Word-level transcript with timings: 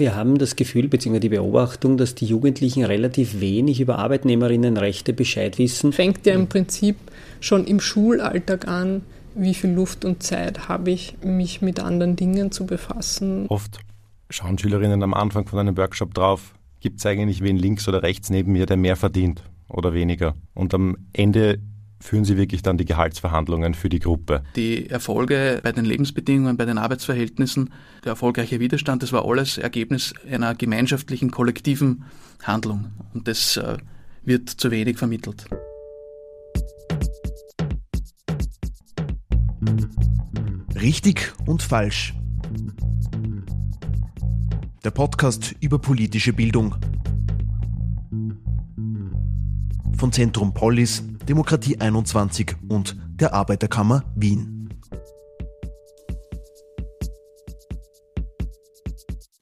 Wir 0.00 0.16
haben 0.16 0.38
das 0.38 0.56
Gefühl 0.56 0.88
bzw. 0.88 1.20
die 1.20 1.28
Beobachtung, 1.28 1.98
dass 1.98 2.14
die 2.14 2.24
Jugendlichen 2.24 2.84
relativ 2.84 3.38
wenig 3.38 3.82
über 3.82 3.98
Arbeitnehmerinnenrechte 3.98 5.12
Bescheid 5.12 5.58
wissen. 5.58 5.92
Fängt 5.92 6.24
ja 6.24 6.32
im 6.32 6.46
Prinzip 6.46 6.96
schon 7.40 7.66
im 7.66 7.80
Schulalltag 7.80 8.66
an, 8.66 9.02
wie 9.34 9.52
viel 9.52 9.70
Luft 9.70 10.06
und 10.06 10.22
Zeit 10.22 10.70
habe 10.70 10.90
ich, 10.90 11.18
mich 11.22 11.60
mit 11.60 11.80
anderen 11.80 12.16
Dingen 12.16 12.50
zu 12.50 12.64
befassen. 12.64 13.44
Oft 13.48 13.80
schauen 14.30 14.56
Schülerinnen 14.56 15.02
am 15.02 15.12
Anfang 15.12 15.46
von 15.46 15.58
einem 15.58 15.76
Workshop 15.76 16.14
drauf, 16.14 16.54
gibt 16.80 17.00
es 17.00 17.04
eigentlich 17.04 17.42
wen 17.42 17.58
links 17.58 17.86
oder 17.86 18.02
rechts 18.02 18.30
neben 18.30 18.52
mir, 18.52 18.64
der 18.64 18.78
mehr 18.78 18.96
verdient 18.96 19.42
oder 19.68 19.92
weniger. 19.92 20.34
Und 20.54 20.72
am 20.72 20.96
Ende 21.12 21.58
führen 22.00 22.24
Sie 22.24 22.36
wirklich 22.36 22.62
dann 22.62 22.78
die 22.78 22.84
Gehaltsverhandlungen 22.84 23.74
für 23.74 23.88
die 23.88 24.00
Gruppe? 24.00 24.42
Die 24.56 24.88
Erfolge 24.88 25.60
bei 25.62 25.72
den 25.72 25.84
Lebensbedingungen, 25.84 26.56
bei 26.56 26.64
den 26.64 26.78
Arbeitsverhältnissen, 26.78 27.70
der 28.04 28.10
erfolgreiche 28.10 28.58
Widerstand, 28.58 29.02
das 29.02 29.12
war 29.12 29.24
alles 29.26 29.58
Ergebnis 29.58 30.14
einer 30.28 30.54
gemeinschaftlichen, 30.54 31.30
kollektiven 31.30 32.04
Handlung. 32.42 32.86
Und 33.12 33.28
das 33.28 33.56
äh, 33.58 33.76
wird 34.24 34.48
zu 34.48 34.70
wenig 34.70 34.98
vermittelt. 34.98 35.44
Richtig 40.74 41.32
und 41.46 41.62
falsch. 41.62 42.14
Der 44.82 44.90
Podcast 44.90 45.54
über 45.60 45.78
politische 45.78 46.32
Bildung. 46.32 46.74
Von 49.98 50.10
Zentrum 50.12 50.54
Polis, 50.54 51.04
Demokratie 51.30 51.78
21 51.78 52.56
und 52.68 52.96
der 53.08 53.32
Arbeiterkammer 53.32 54.02
Wien. 54.16 54.68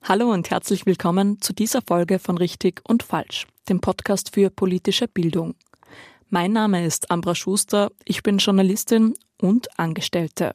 Hallo 0.03 0.31
und 0.31 0.51
herzlich 0.51 0.85
willkommen 0.85 1.41
zu 1.41 1.55
dieser 1.55 1.81
Folge 1.81 2.19
von 2.19 2.37
Richtig 2.37 2.83
und 2.87 3.03
Falsch, 3.03 3.47
dem 3.71 3.81
Podcast 3.81 4.35
für 4.35 4.51
politische 4.51 5.09
Bildung. 5.09 5.55
Mein 6.29 6.53
Name 6.53 6.85
ist 6.85 7.11
Ambra 7.11 7.35
Schuster, 7.35 7.91
ich 8.05 8.23
bin 8.23 8.37
Journalistin 8.37 9.15
und 9.41 9.79
Angestellte. 9.79 10.55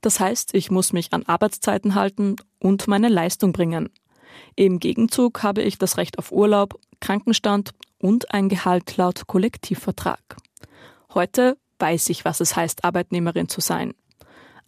Das 0.00 0.18
heißt, 0.18 0.52
ich 0.52 0.72
muss 0.72 0.92
mich 0.92 1.12
an 1.12 1.22
Arbeitszeiten 1.26 1.94
halten 1.94 2.34
und 2.58 2.88
meine 2.88 3.08
Leistung 3.08 3.52
bringen. 3.52 3.88
Im 4.56 4.80
Gegenzug 4.80 5.44
habe 5.44 5.62
ich 5.62 5.78
das 5.78 5.96
Recht 5.96 6.18
auf 6.18 6.32
Urlaub, 6.32 6.80
Krankenstand 6.98 7.70
und 8.00 8.34
ein 8.34 8.48
Gehalt 8.48 8.96
laut 8.96 9.28
Kollektivvertrag. 9.28 10.36
Heute 11.16 11.56
weiß 11.78 12.10
ich, 12.10 12.26
was 12.26 12.40
es 12.40 12.56
heißt, 12.56 12.84
Arbeitnehmerin 12.84 13.48
zu 13.48 13.62
sein. 13.62 13.94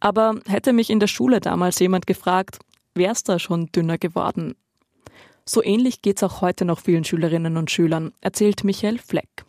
Aber 0.01 0.41
hätte 0.47 0.73
mich 0.73 0.89
in 0.89 0.99
der 0.99 1.07
Schule 1.07 1.41
damals 1.41 1.79
jemand 1.79 2.07
gefragt, 2.07 2.59
wär's 2.95 3.23
da 3.23 3.39
schon 3.39 3.67
dünner 3.67 3.99
geworden? 3.99 4.55
So 5.45 5.63
ähnlich 5.63 6.01
geht's 6.01 6.23
auch 6.23 6.41
heute 6.41 6.65
noch 6.65 6.81
vielen 6.81 7.05
Schülerinnen 7.05 7.59
und 7.59 7.71
Schülern, 7.71 8.13
erzählt 8.23 8.65
Michael 8.65 8.97
Fleck. 8.97 9.45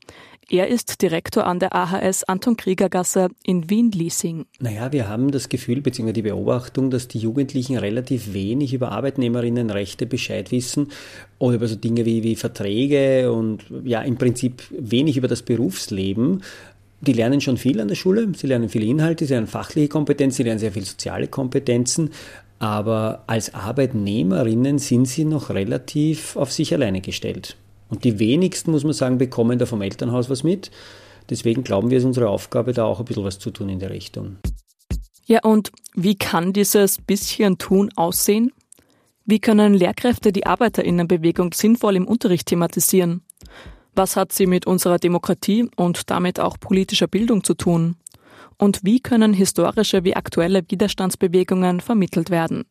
Er 0.52 0.67
ist 0.67 1.03
Direktor 1.03 1.45
an 1.45 1.59
der 1.59 1.75
AHS 1.75 2.23
Anton 2.23 2.58
Krieger 2.58 2.89
Gasse 2.89 3.30
in 3.44 3.70
Wien-Liesing. 3.70 4.47
Naja, 4.59 4.92
wir 4.92 5.08
haben 5.08 5.30
das 5.30 5.47
Gefühl 5.47 5.80
bzw. 5.81 6.11
die 6.11 6.23
Beobachtung, 6.23 6.89
dass 6.89 7.08
die 7.08 7.20
Jugendlichen 7.20 7.77
relativ 7.77 8.33
wenig 8.33 8.73
über 8.73 8.92
Arbeitnehmerinnenrechte 8.92 10.08
Bescheid 10.08 10.52
wissen 10.52 10.88
oder 11.38 11.58
über 11.58 11.67
so 11.67 11.75
Dinge 11.75 12.03
wie, 12.05 12.23
wie 12.23 12.36
Verträge 12.36 13.31
und 13.31 13.66
ja, 13.83 14.02
im 14.02 14.17
Prinzip 14.17 14.64
wenig 14.72 15.17
über 15.17 15.27
das 15.27 15.44
Berufsleben. 15.44 16.42
Die 17.02 17.14
lernen 17.14 17.39
schon 17.39 17.58
viel 17.58 17.80
an 17.80 17.88
der 17.88 17.95
Schule, 17.95 18.30
sie 18.36 18.47
lernen 18.47 18.69
viele 18.69 18.86
Inhalte, 18.86 19.25
sie 19.25 19.33
lernen 19.33 19.47
fachliche 19.47 19.88
Kompetenzen, 19.88 20.38
sie 20.38 20.44
lernen 20.44 20.59
sehr 20.59 20.73
viel 20.73 20.83
soziale 20.83 21.28
Kompetenzen, 21.28 22.09
aber 22.59 23.23
als 23.28 23.53
Arbeitnehmerinnen 23.53 24.80
sind 24.80 25.05
sie 25.08 25.23
noch 25.23 25.50
relativ 25.50 26.36
auf 26.36 26.52
sich 26.52 26.73
alleine 26.73 27.00
gestellt. 27.00 27.55
Und 27.88 28.03
die 28.03 28.20
wenigsten, 28.20 28.72
muss 28.72 28.83
man 28.83 28.94
sagen, 28.94 29.17
bekommen 29.17 29.58
da 29.58 29.66
vom 29.66 29.81
Elternhaus 29.81 30.30
was 30.30 30.44
mit. 30.44 30.72
Deswegen 31.30 31.64
glauben 31.64 31.89
wir, 31.89 31.97
es 31.97 32.03
ist 32.03 32.08
unsere 32.08 32.30
Aufgabe, 32.30 32.73
da 32.73 32.83
auch 32.83 33.00
ein 33.00 33.05
bisschen 33.05 33.23
was 33.23 33.39
zu 33.39 33.52
tun 33.52 33.70
in 33.70 33.80
der 33.80 33.92
Richtung. 33.92 34.38
Ja, 35.26 35.39
und 35.43 35.71
wie 35.93 36.15
kann 36.15 36.54
dieses 36.54 36.98
bisschen 36.99 37.58
Tun 37.58 37.92
aussehen? 37.95 38.52
Wie 39.26 39.39
können 39.39 39.73
Lehrkräfte 39.73 40.32
die 40.32 40.48
Arbeiterinnenbewegung 40.48 41.54
sinnvoll 41.54 41.95
im 41.95 42.08
Unterricht 42.08 42.48
thematisieren? 42.48 43.21
Was 43.95 44.16
hat 44.16 44.32
sie 44.32 44.45
mit 44.45 44.66
unserer 44.67 44.98
Demokratie 44.98 45.70
und 45.76 46.10
damit 46.10 46.39
auch 46.39 46.60
politischer 46.60 47.08
Bildung 47.08 47.44
zu 47.44 47.54
tun? 47.54 47.95
Und 48.58 48.82
wie 48.83 49.00
können 49.00 49.33
historische 49.33 50.04
wie 50.04 50.16
aktuelle 50.16 50.64
Widerstandsbewegungen 50.67 51.80
vermittelt 51.80 52.30
werden? 52.30 52.66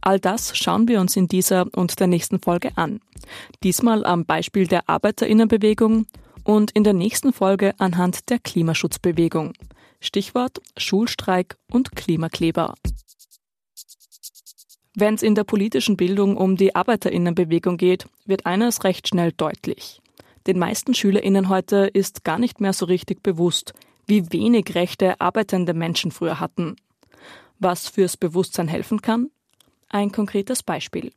All 0.00 0.20
das 0.20 0.56
schauen 0.56 0.88
wir 0.88 1.00
uns 1.00 1.16
in 1.16 1.28
dieser 1.28 1.66
und 1.74 1.98
der 2.00 2.06
nächsten 2.06 2.40
Folge 2.40 2.70
an. 2.76 3.00
Diesmal 3.62 4.04
am 4.04 4.24
Beispiel 4.24 4.66
der 4.66 4.88
Arbeiterinnenbewegung 4.88 6.06
und 6.44 6.70
in 6.72 6.84
der 6.84 6.92
nächsten 6.92 7.32
Folge 7.32 7.72
anhand 7.78 8.28
der 8.30 8.38
Klimaschutzbewegung. 8.38 9.54
Stichwort 10.00 10.60
Schulstreik 10.76 11.56
und 11.70 11.94
Klimakleber. 11.94 12.74
Wenn 14.94 15.14
es 15.14 15.22
in 15.22 15.34
der 15.34 15.44
politischen 15.44 15.96
Bildung 15.96 16.36
um 16.36 16.56
die 16.56 16.74
Arbeiterinnenbewegung 16.74 17.78
geht, 17.78 18.06
wird 18.26 18.44
eines 18.44 18.84
recht 18.84 19.08
schnell 19.08 19.32
deutlich. 19.32 20.02
Den 20.46 20.58
meisten 20.58 20.94
Schülerinnen 20.94 21.48
heute 21.48 21.88
ist 21.92 22.24
gar 22.24 22.38
nicht 22.38 22.60
mehr 22.60 22.72
so 22.72 22.86
richtig 22.86 23.22
bewusst, 23.22 23.74
wie 24.06 24.32
wenig 24.32 24.74
Rechte 24.74 25.20
arbeitende 25.20 25.74
Menschen 25.74 26.10
früher 26.10 26.40
hatten. 26.40 26.76
Was 27.58 27.88
fürs 27.88 28.16
Bewusstsein 28.16 28.66
helfen 28.66 29.02
kann? 29.02 29.30
Ein 29.88 30.10
konkretes 30.10 30.62
Beispiel. 30.62 31.12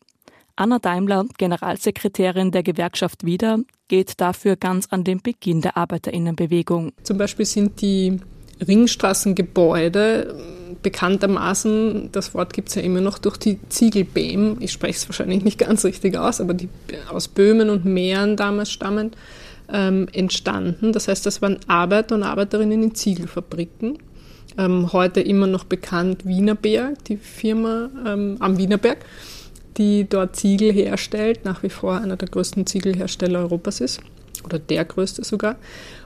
Anna 0.55 0.79
Daimler, 0.79 1.25
Generalsekretärin 1.37 2.51
der 2.51 2.63
Gewerkschaft 2.63 3.25
Wieder, 3.25 3.59
geht 3.87 4.21
dafür 4.21 4.55
ganz 4.55 4.87
an 4.89 5.03
den 5.03 5.21
Beginn 5.21 5.61
der 5.61 5.75
Arbeiterinnenbewegung. 5.75 6.93
Zum 7.03 7.17
Beispiel 7.17 7.45
sind 7.45 7.81
die 7.81 8.19
Ringstraßengebäude 8.65 10.35
bekanntermaßen, 10.81 12.09
das 12.11 12.33
Wort 12.33 12.53
gibt 12.53 12.69
es 12.69 12.75
ja 12.75 12.81
immer 12.81 13.01
noch, 13.01 13.17
durch 13.17 13.37
die 13.37 13.59
Ziegelbeem, 13.69 14.57
ich 14.59 14.71
spreche 14.71 14.97
es 14.97 15.09
wahrscheinlich 15.09 15.43
nicht 15.43 15.57
ganz 15.57 15.83
richtig 15.83 16.17
aus, 16.17 16.39
aber 16.41 16.53
die 16.53 16.69
aus 17.09 17.27
Böhmen 17.27 17.69
und 17.69 17.85
Mähren 17.85 18.35
damals 18.35 18.71
stammend, 18.71 19.15
ähm, 19.71 20.07
entstanden. 20.13 20.93
Das 20.93 21.07
heißt, 21.07 21.25
das 21.25 21.41
waren 21.41 21.57
Arbeiter 21.67 22.15
und 22.15 22.23
Arbeiterinnen 22.23 22.83
in 22.83 22.95
Ziegelfabriken 22.95 23.97
ähm, 24.57 24.93
heute 24.93 25.21
immer 25.21 25.47
noch 25.47 25.63
bekannt 25.63 26.25
Wienerberg, 26.25 27.03
die 27.05 27.17
Firma 27.17 27.89
ähm, 28.05 28.37
am 28.39 28.57
Wienerberg, 28.57 28.99
die 29.77 30.07
dort 30.07 30.35
Ziegel 30.35 30.71
herstellt, 30.71 31.45
nach 31.45 31.63
wie 31.63 31.69
vor 31.69 31.97
einer 31.97 32.15
der 32.15 32.29
größten 32.29 32.65
Ziegelhersteller 32.65 33.39
Europas 33.39 33.81
ist 33.81 34.01
oder 34.43 34.59
der 34.59 34.85
größte 34.85 35.23
sogar. 35.23 35.57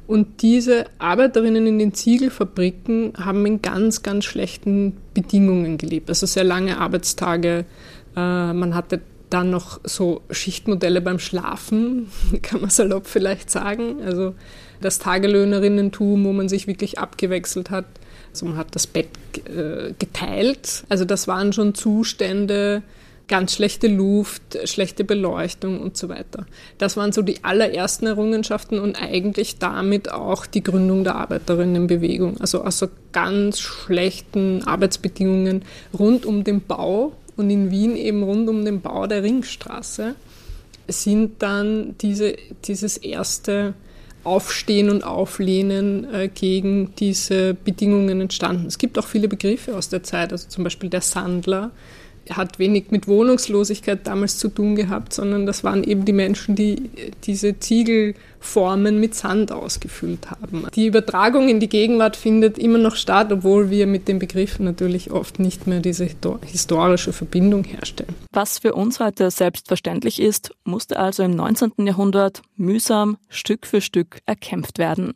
Und 0.09 0.41
diese 0.41 0.85
Arbeiterinnen 0.97 1.67
in 1.67 1.77
den 1.77 1.93
Ziegelfabriken 1.93 3.13
haben 3.19 3.45
in 3.45 3.61
ganz, 3.61 4.01
ganz 4.01 4.25
schlechten 4.25 4.97
Bedingungen 5.13 5.77
gelebt. 5.77 6.09
Also 6.09 6.25
sehr 6.25 6.43
lange 6.43 6.79
Arbeitstage. 6.79 7.63
Äh, 8.17 8.53
man 8.53 8.73
hatte 8.73 9.01
dann 9.29 9.51
noch 9.51 9.79
so 9.83 10.21
Schichtmodelle 10.31 11.01
beim 11.01 11.19
Schlafen, 11.19 12.07
kann 12.41 12.61
man 12.61 12.71
salopp 12.71 13.05
vielleicht 13.05 13.51
sagen. 13.51 14.01
Also 14.03 14.33
das 14.81 14.97
Tagelöhnerinnentum, 14.97 16.25
wo 16.25 16.33
man 16.33 16.49
sich 16.49 16.65
wirklich 16.65 16.97
abgewechselt 16.97 17.69
hat. 17.69 17.85
Also 18.31 18.47
man 18.47 18.57
hat 18.57 18.73
das 18.73 18.87
Bett 18.87 19.09
äh, 19.45 19.93
geteilt. 19.99 20.85
Also 20.89 21.05
das 21.05 21.27
waren 21.27 21.53
schon 21.53 21.75
Zustände, 21.75 22.81
ganz 23.29 23.53
schlechte 23.53 23.87
Luft, 23.87 24.57
schlechte 24.65 25.05
Beleuchtung 25.05 25.79
und 25.79 25.95
so 25.95 26.09
weiter. 26.09 26.45
Das 26.77 26.97
waren 26.97 27.13
so 27.13 27.21
die 27.21 27.43
allerersten 27.43 28.07
Errungenschaften 28.07 28.79
und 28.79 29.01
eigentlich 29.01 29.57
damit 29.59 30.11
auch 30.11 30.45
die 30.45 30.63
Gründung 30.63 31.05
der 31.05 31.15
Arbeiterinnenbewegung. 31.15 32.41
Also 32.41 32.65
aus 32.65 32.79
so 32.79 32.89
ganz 33.13 33.59
schlechten 33.59 34.63
Arbeitsbedingungen 34.65 35.63
rund 35.97 36.25
um 36.25 36.43
den 36.43 36.61
Bau 36.61 37.13
und 37.37 37.49
in 37.49 37.71
Wien 37.71 37.95
eben 37.95 38.23
rund 38.23 38.49
um 38.49 38.65
den 38.65 38.81
Bau 38.81 39.07
der 39.07 39.23
Ringstraße 39.23 40.15
sind 40.87 41.41
dann 41.41 41.95
diese, 42.01 42.35
dieses 42.65 42.97
erste 42.97 43.75
Aufstehen 44.23 44.89
und 44.89 45.03
Auflehnen 45.03 46.13
äh, 46.13 46.27
gegen 46.27 46.93
diese 46.95 47.53
Bedingungen 47.53 48.19
entstanden. 48.19 48.67
Es 48.67 48.77
gibt 48.77 48.99
auch 48.99 49.07
viele 49.07 49.29
Begriffe 49.29 49.77
aus 49.77 49.89
der 49.89 50.03
Zeit, 50.03 50.31
also 50.33 50.49
zum 50.49 50.63
Beispiel 50.63 50.89
der 50.89 51.01
Sandler, 51.01 51.71
hat 52.29 52.59
wenig 52.59 52.91
mit 52.91 53.07
Wohnungslosigkeit 53.07 54.05
damals 54.05 54.37
zu 54.37 54.49
tun 54.49 54.75
gehabt, 54.75 55.13
sondern 55.13 55.45
das 55.45 55.63
waren 55.63 55.83
eben 55.83 56.05
die 56.05 56.13
Menschen, 56.13 56.55
die 56.55 56.89
diese 57.23 57.59
Ziegelformen 57.59 58.99
mit 58.99 59.15
Sand 59.15 59.51
ausgefüllt 59.51 60.29
haben. 60.29 60.67
Die 60.75 60.87
Übertragung 60.87 61.49
in 61.49 61.59
die 61.59 61.69
Gegenwart 61.69 62.15
findet 62.15 62.57
immer 62.57 62.77
noch 62.77 62.95
statt, 62.95 63.31
obwohl 63.31 63.69
wir 63.69 63.87
mit 63.87 64.07
den 64.07 64.19
Begriffen 64.19 64.65
natürlich 64.65 65.11
oft 65.11 65.39
nicht 65.39 65.67
mehr 65.67 65.79
diese 65.79 66.07
historische 66.45 67.13
Verbindung 67.13 67.63
herstellen. 67.63 68.15
Was 68.31 68.59
für 68.59 68.73
uns 68.73 68.99
heute 68.99 69.31
selbstverständlich 69.31 70.21
ist, 70.21 70.51
musste 70.63 70.99
also 70.99 71.23
im 71.23 71.31
19. 71.31 71.71
Jahrhundert 71.85 72.41
mühsam 72.55 73.17
Stück 73.29 73.65
für 73.65 73.81
Stück 73.81 74.19
erkämpft 74.25 74.77
werden. 74.77 75.13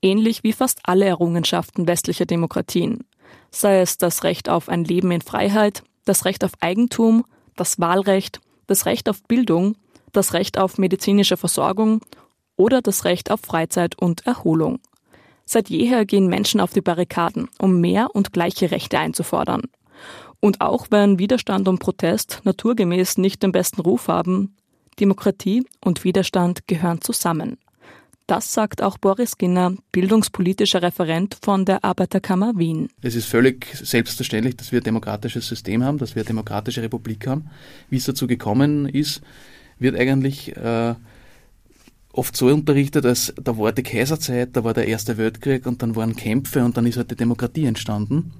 Ähnlich 0.00 0.42
wie 0.42 0.52
fast 0.52 0.80
alle 0.84 1.04
Errungenschaften 1.04 1.86
westlicher 1.86 2.26
Demokratien 2.26 3.04
sei 3.52 3.80
es 3.80 3.98
das 3.98 4.24
Recht 4.24 4.48
auf 4.48 4.68
ein 4.68 4.84
Leben 4.84 5.10
in 5.12 5.20
Freiheit, 5.20 5.84
das 6.04 6.24
Recht 6.24 6.44
auf 6.44 6.52
Eigentum, 6.60 7.24
das 7.56 7.78
Wahlrecht, 7.78 8.40
das 8.66 8.86
Recht 8.86 9.08
auf 9.08 9.22
Bildung, 9.24 9.76
das 10.12 10.32
Recht 10.32 10.58
auf 10.58 10.78
medizinische 10.78 11.36
Versorgung 11.36 12.00
oder 12.56 12.82
das 12.82 13.04
Recht 13.04 13.30
auf 13.30 13.40
Freizeit 13.40 13.98
und 13.98 14.26
Erholung. 14.26 14.78
Seit 15.44 15.68
jeher 15.68 16.04
gehen 16.04 16.28
Menschen 16.28 16.60
auf 16.60 16.72
die 16.72 16.80
Barrikaden, 16.80 17.48
um 17.58 17.80
mehr 17.80 18.14
und 18.14 18.32
gleiche 18.32 18.70
Rechte 18.70 18.98
einzufordern. 18.98 19.62
Und 20.40 20.60
auch 20.60 20.86
wenn 20.90 21.18
Widerstand 21.18 21.68
und 21.68 21.78
Protest 21.78 22.40
naturgemäß 22.44 23.18
nicht 23.18 23.42
den 23.42 23.52
besten 23.52 23.80
Ruf 23.80 24.08
haben, 24.08 24.56
Demokratie 24.98 25.64
und 25.84 26.04
Widerstand 26.04 26.66
gehören 26.66 27.00
zusammen. 27.00 27.58
Das 28.26 28.52
sagt 28.52 28.82
auch 28.82 28.98
Boris 28.98 29.36
Ginner, 29.36 29.74
bildungspolitischer 29.90 30.82
Referent 30.82 31.36
von 31.42 31.64
der 31.64 31.84
Arbeiterkammer 31.84 32.52
Wien. 32.56 32.88
Es 33.02 33.14
ist 33.14 33.26
völlig 33.26 33.66
selbstverständlich, 33.74 34.56
dass 34.56 34.72
wir 34.72 34.80
ein 34.80 34.84
demokratisches 34.84 35.48
System 35.48 35.82
haben, 35.82 35.98
dass 35.98 36.14
wir 36.14 36.20
eine 36.20 36.28
demokratische 36.28 36.82
Republik 36.82 37.26
haben. 37.26 37.50
Wie 37.90 37.96
es 37.96 38.04
dazu 38.04 38.26
gekommen 38.26 38.88
ist, 38.88 39.22
wird 39.78 39.96
eigentlich 39.96 40.56
äh, 40.56 40.94
oft 42.12 42.36
so 42.36 42.46
unterrichtet, 42.46 43.04
als 43.06 43.34
da 43.42 43.58
war 43.58 43.72
die 43.72 43.82
Kaiserzeit, 43.82 44.50
da 44.52 44.64
war 44.64 44.74
der 44.74 44.86
Erste 44.86 45.16
Weltkrieg 45.16 45.66
und 45.66 45.82
dann 45.82 45.96
waren 45.96 46.14
Kämpfe 46.14 46.64
und 46.64 46.76
dann 46.76 46.86
ist 46.86 46.96
halt 46.96 47.10
die 47.10 47.16
Demokratie 47.16 47.64
entstanden. 47.64 48.32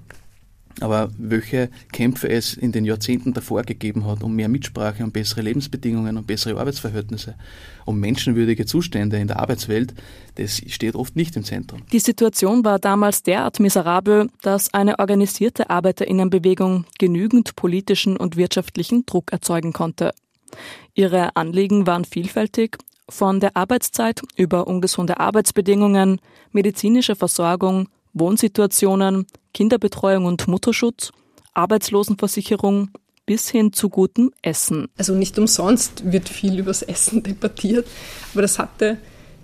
Aber 0.81 1.11
welche 1.19 1.71
Kämpfe 1.93 2.29
es 2.29 2.55
in 2.55 2.73
den 2.73 2.85
Jahrzehnten 2.85 3.33
davor 3.33 3.63
gegeben 3.63 4.07
hat, 4.07 4.23
um 4.23 4.35
mehr 4.35 4.49
Mitsprache, 4.49 5.05
um 5.05 5.13
bessere 5.13 5.43
Lebensbedingungen, 5.43 6.17
um 6.17 6.25
bessere 6.25 6.59
Arbeitsverhältnisse, 6.59 7.35
um 7.85 8.01
menschenwürdige 8.01 8.67
Zustände 8.67 9.19
in 9.19 9.29
der 9.29 9.39
Arbeitswelt, 9.39 9.95
das 10.37 10.63
steht 10.67 10.95
oft 10.95 11.15
nicht 11.17 11.37
im 11.37 11.45
Zentrum. 11.45 11.83
Die 11.93 11.99
Situation 11.99 12.65
war 12.65 12.79
damals 12.79 13.23
derart 13.23 13.61
miserabel, 13.61 14.29
dass 14.43 14.73
eine 14.73 14.99
organisierte 14.99 15.71
Arbeiterinnenbewegung 15.71 16.87
genügend 16.99 17.55
politischen 17.57 18.17
und 18.17 18.37
wirtschaftlichen 18.37 19.05
Druck 19.07 19.33
erzeugen 19.33 19.73
konnte. 19.73 20.13
Ihre 20.95 21.37
Anliegen 21.37 21.87
waren 21.87 22.05
vielfältig 22.05 22.79
von 23.09 23.41
der 23.41 23.57
Arbeitszeit 23.57 24.23
über 24.37 24.67
ungesunde 24.67 25.21
Arbeitsbedingungen, 25.21 26.21
medizinische 26.53 27.17
Versorgung, 27.17 27.89
Wohnsituationen, 28.15 29.27
Kinderbetreuung 29.55 30.25
und 30.25 30.49
Mutterschutz, 30.49 31.13
Arbeitslosenversicherung 31.55 32.91
bis 33.27 33.49
hin 33.49 33.73
zu 33.73 33.89
gutem 33.89 34.33
Essen. 34.43 34.89
Also 34.99 35.15
nicht 35.15 35.39
umsonst 35.39 36.11
wird 36.13 36.29
viel 36.29 36.59
übers 36.59 36.83
Essen 36.83 37.23
debattiert, 37.23 37.87
aber 38.33 38.43
das 38.43 38.59
hatte 38.59 38.99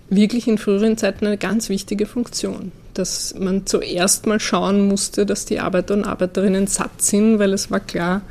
wirklich 0.09 0.47
in 0.47 0.57
früheren 0.57 0.97
Zeiten 0.97 1.25
eine 1.27 1.37
ganz 1.37 1.69
wichtige 1.69 2.05
Funktion, 2.05 2.71
dass 2.93 3.35
man 3.35 3.65
zuerst 3.65 4.25
mal 4.25 4.39
schauen 4.39 4.87
musste, 4.87 5.25
dass 5.25 5.45
die 5.45 5.59
Arbeiter 5.59 5.93
und 5.93 6.05
Arbeiterinnen 6.05 6.67
satt 6.67 7.01
sind, 7.01 7.39
weil 7.39 7.53
es 7.53 7.71
war 7.71 7.79
klar, 7.79 8.23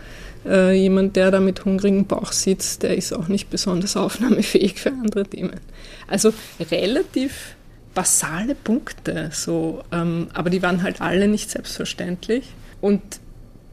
äh, 0.44 0.72
jemand, 0.72 1.16
der 1.16 1.30
da 1.30 1.40
mit 1.40 1.64
hungrigem 1.64 2.06
Bauch 2.06 2.32
sitzt, 2.32 2.82
der 2.82 2.96
ist 2.96 3.12
auch 3.12 3.28
nicht 3.28 3.50
besonders 3.50 3.96
aufnahmefähig 3.96 4.78
für 4.80 4.90
andere 4.90 5.24
Themen. 5.24 5.60
Also 6.06 6.32
relativ 6.70 7.56
basale 7.98 8.54
Punkte, 8.54 9.30
so, 9.32 9.82
ähm, 9.90 10.28
aber 10.32 10.50
die 10.50 10.62
waren 10.62 10.84
halt 10.84 11.00
alle 11.00 11.26
nicht 11.26 11.50
selbstverständlich. 11.50 12.44
Und 12.80 13.02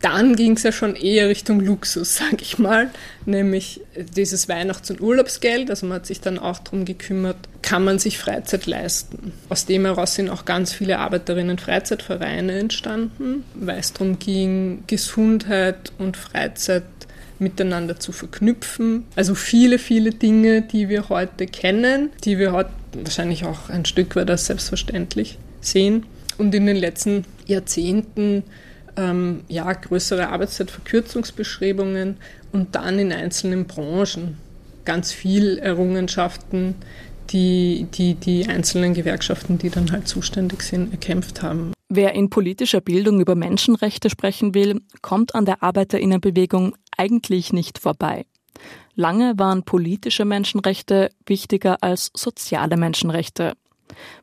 dann 0.01 0.35
ging 0.35 0.53
es 0.53 0.63
ja 0.63 0.71
schon 0.71 0.95
eher 0.95 1.29
Richtung 1.29 1.59
Luxus, 1.59 2.15
sage 2.17 2.37
ich 2.41 2.57
mal, 2.57 2.89
nämlich 3.27 3.81
dieses 4.15 4.49
Weihnachts- 4.49 4.89
und 4.89 4.99
Urlaubsgeld. 4.99 5.69
Also 5.69 5.85
man 5.85 5.97
hat 5.97 6.07
sich 6.07 6.21
dann 6.21 6.39
auch 6.39 6.57
darum 6.57 6.85
gekümmert, 6.85 7.37
kann 7.61 7.83
man 7.83 7.99
sich 7.99 8.17
Freizeit 8.17 8.65
leisten. 8.65 9.31
Aus 9.49 9.67
dem 9.67 9.85
heraus 9.85 10.15
sind 10.15 10.31
auch 10.31 10.45
ganz 10.45 10.73
viele 10.73 10.97
Arbeiterinnen 10.97 11.59
Freizeitvereine 11.59 12.57
entstanden, 12.57 13.43
weil 13.53 13.77
es 13.77 13.93
darum 13.93 14.17
ging, 14.17 14.85
Gesundheit 14.87 15.93
und 15.99 16.17
Freizeit 16.17 16.83
miteinander 17.39 17.99
zu 17.99 18.11
verknüpfen. 18.11 19.05
Also 19.15 19.35
viele, 19.35 19.79
viele 19.79 20.11
Dinge, 20.11 20.61
die 20.61 20.89
wir 20.89 21.09
heute 21.09 21.45
kennen, 21.47 22.09
die 22.23 22.37
wir 22.37 22.51
heute 22.51 22.69
wahrscheinlich 22.93 23.45
auch 23.45 23.69
ein 23.69 23.85
Stück 23.85 24.15
weit 24.15 24.29
als 24.29 24.45
selbstverständlich 24.45 25.37
sehen. 25.61 26.05
Und 26.37 26.53
in 26.53 26.65
den 26.65 26.75
letzten 26.75 27.25
Jahrzehnten 27.45 28.43
ähm, 28.97 29.41
ja, 29.47 29.71
größere 29.71 30.29
Arbeitszeitverkürzungsbestrebungen 30.29 32.17
und 32.51 32.75
dann 32.75 32.99
in 32.99 33.11
einzelnen 33.11 33.65
Branchen 33.65 34.37
ganz 34.85 35.11
viel 35.11 35.57
Errungenschaften, 35.57 36.75
die, 37.31 37.87
die 37.93 38.13
die 38.15 38.47
einzelnen 38.47 38.93
Gewerkschaften, 38.93 39.57
die 39.57 39.69
dann 39.69 39.91
halt 39.91 40.07
zuständig 40.07 40.61
sind, 40.61 40.91
erkämpft 40.91 41.41
haben. 41.41 41.74
Wer 41.89 42.13
in 42.13 42.29
politischer 42.29 42.81
Bildung 42.81 43.19
über 43.19 43.35
Menschenrechte 43.35 44.09
sprechen 44.09 44.55
will, 44.55 44.81
kommt 45.01 45.35
an 45.35 45.45
der 45.45 45.61
Arbeiterinnenbewegung 45.61 46.75
eigentlich 46.97 47.53
nicht 47.53 47.77
vorbei. 47.77 48.25
Lange 48.95 49.37
waren 49.37 49.63
politische 49.63 50.25
Menschenrechte 50.25 51.11
wichtiger 51.25 51.83
als 51.83 52.11
soziale 52.15 52.77
Menschenrechte. 52.77 53.53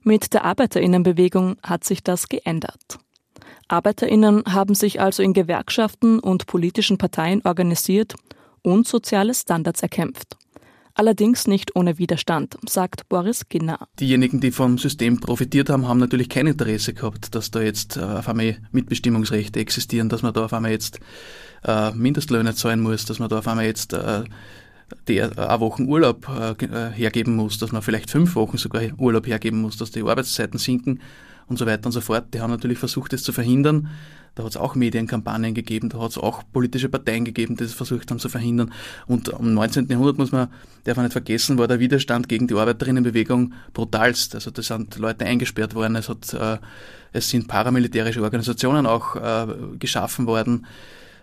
Mit 0.03 0.35
der 0.35 0.44
Arbeiterinnenbewegung 0.44 1.56
hat 1.62 1.85
sich 1.85 2.03
das 2.03 2.29
geändert. 2.29 2.99
Arbeiterinnen 3.69 4.43
haben 4.47 4.75
sich 4.75 5.00
also 5.00 5.23
in 5.23 5.32
Gewerkschaften 5.32 6.19
und 6.19 6.47
politischen 6.47 6.99
Parteien 6.99 7.43
organisiert 7.44 8.14
und 8.62 8.88
soziale 8.88 9.35
Standards 9.35 9.82
erkämpft. 9.82 10.37
Allerdings 10.94 11.46
nicht 11.46 11.74
ohne 11.74 11.98
Widerstand, 11.98 12.58
sagt 12.68 13.08
Boris 13.08 13.48
Ginner. 13.48 13.88
Diejenigen, 13.98 14.40
die 14.40 14.50
vom 14.50 14.76
System 14.78 15.20
profitiert 15.20 15.70
haben, 15.70 15.88
haben 15.88 15.98
natürlich 15.98 16.28
kein 16.28 16.46
Interesse 16.46 16.92
gehabt, 16.92 17.34
dass 17.34 17.50
da 17.50 17.62
jetzt 17.62 17.96
äh, 17.96 18.00
auf 18.00 18.28
einmal 18.28 18.56
Mitbestimmungsrechte 18.72 19.58
existieren, 19.58 20.08
dass 20.08 20.22
man 20.22 20.34
da 20.34 20.44
auf 20.44 20.52
einmal 20.52 20.70
jetzt 20.70 21.00
äh, 21.64 21.92
Mindestlöhne 21.92 22.54
zahlen 22.54 22.80
muss, 22.80 23.06
dass 23.06 23.18
man 23.18 23.28
da 23.28 23.38
auf 23.38 23.48
einmal 23.48 23.64
jetzt 23.64 23.94
äh, 23.94 24.24
eine 25.08 25.60
Wochen 25.60 25.88
Urlaub 25.88 26.28
hergeben 26.28 27.34
muss, 27.34 27.56
dass 27.56 27.72
man 27.72 27.80
vielleicht 27.80 28.10
fünf 28.10 28.34
Wochen 28.34 28.58
sogar 28.58 28.82
Urlaub 28.98 29.26
hergeben 29.26 29.62
muss, 29.62 29.78
dass 29.78 29.90
die 29.90 30.02
Arbeitszeiten 30.02 30.58
sinken 30.58 31.00
und 31.46 31.58
so 31.58 31.64
weiter 31.64 31.86
und 31.86 31.92
so 31.92 32.02
fort. 32.02 32.34
Die 32.34 32.40
haben 32.40 32.50
natürlich 32.50 32.78
versucht, 32.78 33.14
das 33.14 33.22
zu 33.22 33.32
verhindern. 33.32 33.88
Da 34.34 34.44
hat 34.44 34.50
es 34.50 34.56
auch 34.56 34.75
Medienkampagnen 34.75 35.52
gegeben, 35.52 35.90
da 35.90 36.00
hat 36.00 36.12
es 36.12 36.19
auch 36.19 36.43
politische 36.52 36.88
Parteien 36.88 37.25
gegeben, 37.25 37.56
die 37.56 37.64
das 37.64 37.75
versucht 37.75 38.11
haben 38.11 38.19
zu 38.19 38.31
verhindern. 38.31 38.73
Und 39.06 39.29
im 39.29 39.52
19. 39.52 39.88
Jahrhundert 39.88 40.17
muss 40.17 40.32
man, 40.32 40.49
darf 40.84 40.96
man 40.96 41.05
nicht 41.05 41.12
vergessen, 41.12 41.58
war 41.58 41.69
der 41.69 41.81
Widerstand 41.81 42.31
gegen 42.31 42.46
die 42.46 42.55
Arbeiterinnenbewegung 42.55 43.52
brutalst. 43.75 44.34
Also 44.34 44.50
da 44.50 44.62
sind 44.62 44.96
Leute 44.96 45.26
eingesperrt 45.26 45.75
worden, 45.75 45.96
es, 45.96 46.08
hat, 46.08 46.32
äh, 46.32 46.58
es 47.12 47.29
sind 47.29 47.46
paramilitärische 47.46 48.23
Organisationen 48.23 48.87
auch 48.87 49.17
äh, 49.17 49.46
geschaffen 49.79 50.26
worden. 50.26 50.67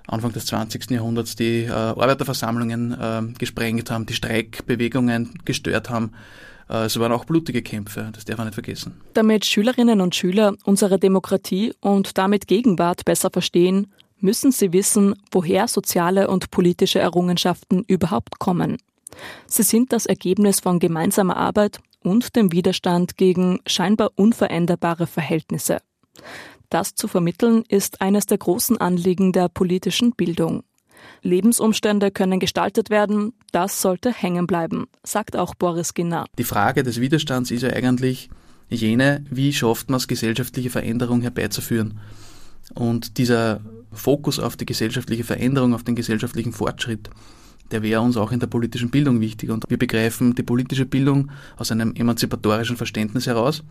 Anfang 0.05 0.31
des 0.31 0.45
20. 0.47 0.89
Jahrhunderts 0.91 1.35
die 1.35 1.63
äh, 1.63 1.71
Arbeiterversammlungen 1.71 2.91
äh, 2.91 3.21
gesprengt 3.37 3.89
haben, 3.91 4.05
die 4.05 4.13
Streikbewegungen 4.13 5.31
gestört 5.45 5.89
haben. 5.89 6.11
Äh, 6.69 6.85
es 6.85 6.99
waren 6.99 7.11
auch 7.11 7.25
blutige 7.25 7.61
Kämpfe, 7.61 8.09
das 8.13 8.25
darf 8.25 8.37
man 8.37 8.47
nicht 8.47 8.53
vergessen. 8.53 9.01
Damit 9.13 9.45
Schülerinnen 9.45 10.01
und 10.01 10.15
Schüler 10.15 10.55
unsere 10.63 10.99
Demokratie 10.99 11.73
und 11.81 12.17
damit 12.17 12.47
Gegenwart 12.47 13.05
besser 13.05 13.29
verstehen, 13.31 13.87
müssen 14.19 14.51
sie 14.51 14.73
wissen, 14.73 15.15
woher 15.31 15.67
soziale 15.67 16.27
und 16.29 16.51
politische 16.51 16.99
Errungenschaften 16.99 17.83
überhaupt 17.87 18.39
kommen. 18.39 18.77
Sie 19.47 19.63
sind 19.63 19.91
das 19.93 20.05
Ergebnis 20.05 20.59
von 20.59 20.79
gemeinsamer 20.79 21.37
Arbeit 21.37 21.79
und 22.03 22.35
dem 22.35 22.51
Widerstand 22.51 23.17
gegen 23.17 23.59
scheinbar 23.65 24.11
unveränderbare 24.15 25.07
Verhältnisse. 25.07 25.79
Das 26.69 26.93
zu 26.93 27.07
vermitteln 27.07 27.63
ist 27.67 28.01
eines 28.01 28.25
der 28.27 28.37
großen 28.37 28.77
Anliegen 28.77 29.31
der 29.31 29.49
politischen 29.49 30.11
Bildung. 30.11 30.63
Lebensumstände 31.21 32.11
können 32.11 32.39
gestaltet 32.39 32.89
werden, 32.89 33.33
das 33.51 33.81
sollte 33.81 34.11
hängen 34.11 34.47
bleiben, 34.47 34.87
sagt 35.03 35.35
auch 35.35 35.55
Boris 35.55 35.93
Ginner. 35.93 36.25
Die 36.37 36.43
Frage 36.43 36.83
des 36.83 36.99
Widerstands 36.99 37.51
ist 37.51 37.63
ja 37.63 37.69
eigentlich 37.69 38.29
jene, 38.69 39.25
wie 39.29 39.51
schafft 39.53 39.89
man 39.89 39.97
es, 39.97 40.07
gesellschaftliche 40.07 40.69
Veränderung 40.69 41.21
herbeizuführen. 41.21 41.99
Und 42.75 43.17
dieser 43.17 43.61
Fokus 43.91 44.39
auf 44.39 44.55
die 44.55 44.65
gesellschaftliche 44.65 45.23
Veränderung, 45.23 45.73
auf 45.73 45.83
den 45.83 45.95
gesellschaftlichen 45.95 46.53
Fortschritt, 46.53 47.09
der 47.71 47.83
wäre 47.83 48.01
uns 48.01 48.17
auch 48.17 48.31
in 48.31 48.39
der 48.39 48.47
politischen 48.47 48.89
Bildung 48.89 49.21
wichtig. 49.21 49.49
Und 49.49 49.63
wir 49.67 49.77
begreifen 49.77 50.35
die 50.35 50.43
politische 50.43 50.85
Bildung 50.85 51.31
aus 51.57 51.71
einem 51.71 51.93
emanzipatorischen 51.95 52.77
Verständnis 52.77 53.27
heraus. 53.27 53.63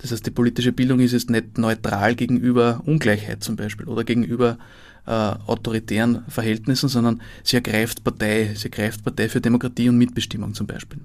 Das 0.00 0.12
heißt, 0.12 0.24
die 0.24 0.30
politische 0.30 0.72
Bildung 0.72 1.00
ist 1.00 1.12
jetzt 1.12 1.30
nicht 1.30 1.58
neutral 1.58 2.14
gegenüber 2.14 2.82
Ungleichheit 2.86 3.44
zum 3.44 3.56
Beispiel 3.56 3.86
oder 3.86 4.04
gegenüber 4.04 4.58
äh, 5.06 5.10
autoritären 5.10 6.24
Verhältnissen, 6.28 6.88
sondern 6.88 7.20
sie 7.42 7.56
ergreift 7.56 8.02
Partei, 8.02 8.52
sie 8.54 8.64
ergreift 8.64 9.04
Partei 9.04 9.28
für 9.28 9.40
Demokratie 9.40 9.88
und 9.88 9.98
Mitbestimmung 9.98 10.54
zum 10.54 10.66
Beispiel. 10.66 11.00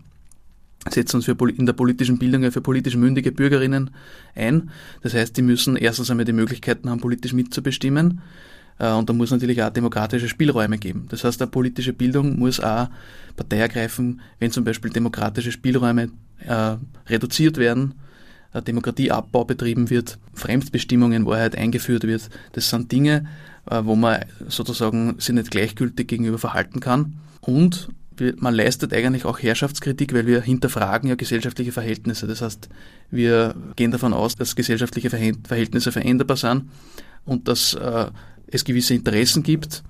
Setzen 0.90 1.18
uns 1.18 1.26
für, 1.26 1.36
in 1.50 1.66
der 1.66 1.74
politischen 1.74 2.20
Bildung 2.20 2.50
für 2.52 2.62
politisch 2.62 2.96
mündige 2.96 3.32
Bürgerinnen 3.32 3.90
ein. 4.36 4.70
Das 5.02 5.14
heißt, 5.14 5.36
die 5.36 5.42
müssen 5.42 5.76
erstens 5.76 6.12
einmal 6.12 6.26
die 6.26 6.34
Möglichkeiten 6.34 6.90
haben, 6.90 7.02
politisch 7.02 7.34
mitzubestimmen. 7.34 8.22
Äh, 8.80 8.92
und 8.92 9.10
da 9.10 9.14
muss 9.14 9.32
natürlich 9.32 9.62
auch 9.64 9.72
demokratische 9.72 10.30
Spielräume 10.30 10.78
geben. 10.78 11.08
Das 11.10 11.24
heißt, 11.24 11.42
eine 11.42 11.52
politische 11.52 11.92
Bildung 11.92 12.38
muss 12.38 12.60
auch 12.60 12.90
Partei 13.36 13.58
ergreifen, 13.58 14.22
wenn 14.40 14.52
zum 14.52 14.64
Beispiel 14.64 14.92
demokratische 14.92 15.52
Spielräume 15.52 16.12
äh, 16.40 16.76
reduziert 17.08 17.58
werden, 17.58 17.96
Demokratieabbau 18.62 19.46
betrieben 19.46 19.90
wird, 19.90 20.18
Fremdbestimmung 20.34 21.12
in 21.12 21.26
Wahrheit 21.26 21.56
eingeführt 21.56 22.04
wird. 22.04 22.30
Das 22.54 22.70
sind 22.70 22.92
Dinge, 22.92 23.26
äh, 23.70 23.82
wo 23.84 23.96
man 23.96 24.26
sozusagen 24.48 25.16
sich 25.20 25.36
nicht 25.36 25.52
gleichgültig 25.52 26.08
gegenüber 26.08 26.38
verhalten 26.38 26.80
kann. 26.80 27.16
Und 27.42 27.90
man 28.38 28.54
leistet 28.54 28.94
eigentlich 28.94 29.26
auch 29.26 29.40
Herrschaftskritik, 29.40 30.14
weil 30.14 30.26
wir 30.26 30.42
hinterfragen 30.42 31.10
ja 31.10 31.16
gesellschaftliche 31.16 31.72
Verhältnisse. 31.72 32.28
Das 32.28 32.42
heißt, 32.42 32.70
wir 33.12 33.56
gehen 33.76 33.92
davon 33.92 34.14
aus, 34.14 34.36
dass 34.36 34.56
gesellschaftliche 34.56 35.10
Verhältnisse 35.10 35.92
veränderbar 35.92 36.38
sind 36.38 36.70
und 37.26 37.48
dass 37.48 37.74
äh, 37.74 38.08
es 38.48 38.64
gewisse 38.64 38.94
Interessen 38.94 39.44
gibt, 39.44 39.84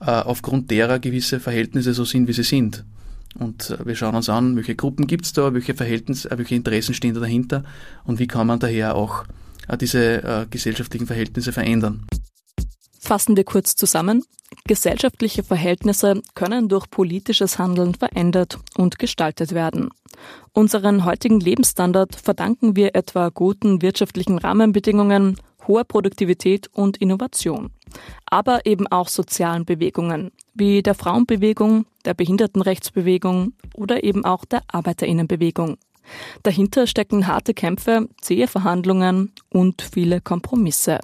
äh, 0.00 0.10
aufgrund 0.10 0.70
derer 0.70 0.98
gewisse 0.98 1.40
Verhältnisse 1.40 1.94
so 1.94 2.04
sind, 2.04 2.28
wie 2.28 2.32
sie 2.32 2.44
sind. 2.44 2.84
Und 3.38 3.70
äh, 3.70 3.86
wir 3.86 3.96
schauen 3.96 4.14
uns 4.14 4.28
an, 4.28 4.56
welche 4.56 4.74
Gruppen 4.74 5.06
gibt 5.06 5.26
es 5.26 5.32
da, 5.32 5.54
welche 5.54 5.74
Verhältnisse, 5.74 6.30
äh, 6.30 6.38
welche 6.38 6.54
Interessen 6.54 6.94
stehen 6.94 7.14
da 7.14 7.20
dahinter 7.20 7.64
und 8.04 8.18
wie 8.18 8.26
kann 8.26 8.46
man 8.46 8.58
daher 8.58 8.94
auch 8.94 9.24
äh, 9.68 9.76
diese 9.76 10.46
gesellschaftlichen 10.50 11.06
Verhältnisse 11.06 11.52
verändern. 11.52 12.06
Fassen 13.00 13.36
wir 13.36 13.44
kurz 13.44 13.76
zusammen. 13.76 14.24
Gesellschaftliche 14.66 15.42
Verhältnisse 15.42 16.22
können 16.34 16.68
durch 16.68 16.90
politisches 16.90 17.58
Handeln 17.58 17.94
verändert 17.94 18.58
und 18.76 18.98
gestaltet 18.98 19.52
werden. 19.52 19.90
Unseren 20.52 21.04
heutigen 21.04 21.40
Lebensstandard 21.40 22.16
verdanken 22.16 22.74
wir 22.74 22.94
etwa 22.94 23.28
guten 23.28 23.82
wirtschaftlichen 23.82 24.38
Rahmenbedingungen, 24.38 25.36
hoher 25.66 25.84
Produktivität 25.84 26.68
und 26.72 26.96
Innovation. 26.96 27.70
Aber 28.26 28.66
eben 28.66 28.86
auch 28.86 29.08
sozialen 29.08 29.64
Bewegungen, 29.64 30.32
wie 30.58 30.82
der 30.82 30.94
Frauenbewegung, 30.94 31.86
der 32.04 32.14
Behindertenrechtsbewegung 32.14 33.52
oder 33.74 34.04
eben 34.04 34.24
auch 34.24 34.44
der 34.44 34.62
Arbeiterinnenbewegung. 34.68 35.76
Dahinter 36.42 36.86
stecken 36.86 37.26
harte 37.26 37.54
Kämpfe, 37.54 38.08
zähe 38.20 38.46
Verhandlungen 38.48 39.32
und 39.50 39.82
viele 39.82 40.20
Kompromisse. 40.20 41.00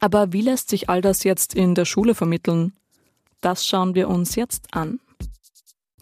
Aber 0.00 0.32
wie 0.32 0.42
lässt 0.42 0.68
sich 0.68 0.88
all 0.88 1.00
das 1.00 1.24
jetzt 1.24 1.54
in 1.54 1.74
der 1.74 1.84
Schule 1.84 2.14
vermitteln? 2.14 2.72
Das 3.40 3.66
schauen 3.66 3.94
wir 3.94 4.08
uns 4.08 4.34
jetzt 4.34 4.74
an. 4.74 5.00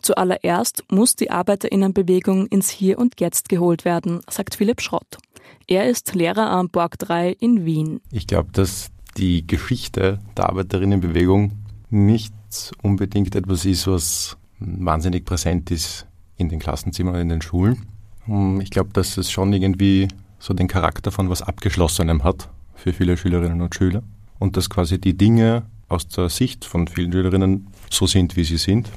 Zuallererst 0.03 0.85
muss 0.91 1.17
die 1.17 1.31
Arbeiterinnenbewegung 1.31 2.47
ins 2.49 2.69
Hier 2.69 2.99
und 2.99 3.21
Jetzt 3.21 3.49
geholt 3.49 3.85
werden, 3.85 4.21
sagt 4.29 4.55
Philipp 4.55 4.83
Schrott. 4.83 5.19
Er 5.67 5.89
ist 5.89 6.15
Lehrer 6.15 6.51
am 6.51 6.69
Borg 6.69 6.99
3 6.99 7.31
in 7.41 7.65
Wien. 7.65 8.03
Ich 8.11 8.27
glaube, 8.27 8.51
dass 8.53 8.91
die 9.17 9.47
Geschichte 9.47 10.19
der 10.37 10.51
Arbeiterinnenbewegung 10.51 11.64
nicht 11.95 12.35
unbedingt 12.83 13.35
etwas 13.35 13.65
ist, 13.65 13.87
was 13.87 14.37
wahnsinnig 14.59 15.25
präsent 15.25 15.71
ist 15.71 16.07
in 16.37 16.49
den 16.49 16.59
Klassenzimmern 16.59 17.15
und 17.15 17.21
in 17.21 17.29
den 17.29 17.43
Schulen. 17.43 17.87
Hm, 18.27 18.61
ich 18.61 18.71
glaube, 18.71 18.91
dass 18.93 19.17
es 19.17 19.31
schon 19.31 19.53
irgendwie 19.53 20.09
so 20.39 20.53
den 20.53 20.69
Charakter 20.69 21.11
von 21.11 21.31
was 21.31 21.43
Abgeschlossenem 21.43 22.25
hat 22.25 22.49
für 22.75 22.93
viele 22.93 23.17
Schülerinnen 23.17 23.63
und 23.63 23.75
Schüler 23.75 24.03
und 24.39 24.57
dass 24.57 24.69
quasi 24.69 25.01
die 25.01 25.17
Dinge 25.17 25.63
aus 25.89 26.09
der 26.09 26.29
Sicht 26.29 26.65
von 26.65 26.89
vielen 26.89 27.13
Schülerinnen 27.13 27.69
so 27.91 28.07
sind, 28.07 28.37
wie 28.37 28.45
sie 28.45 28.59
sind. 28.59 28.91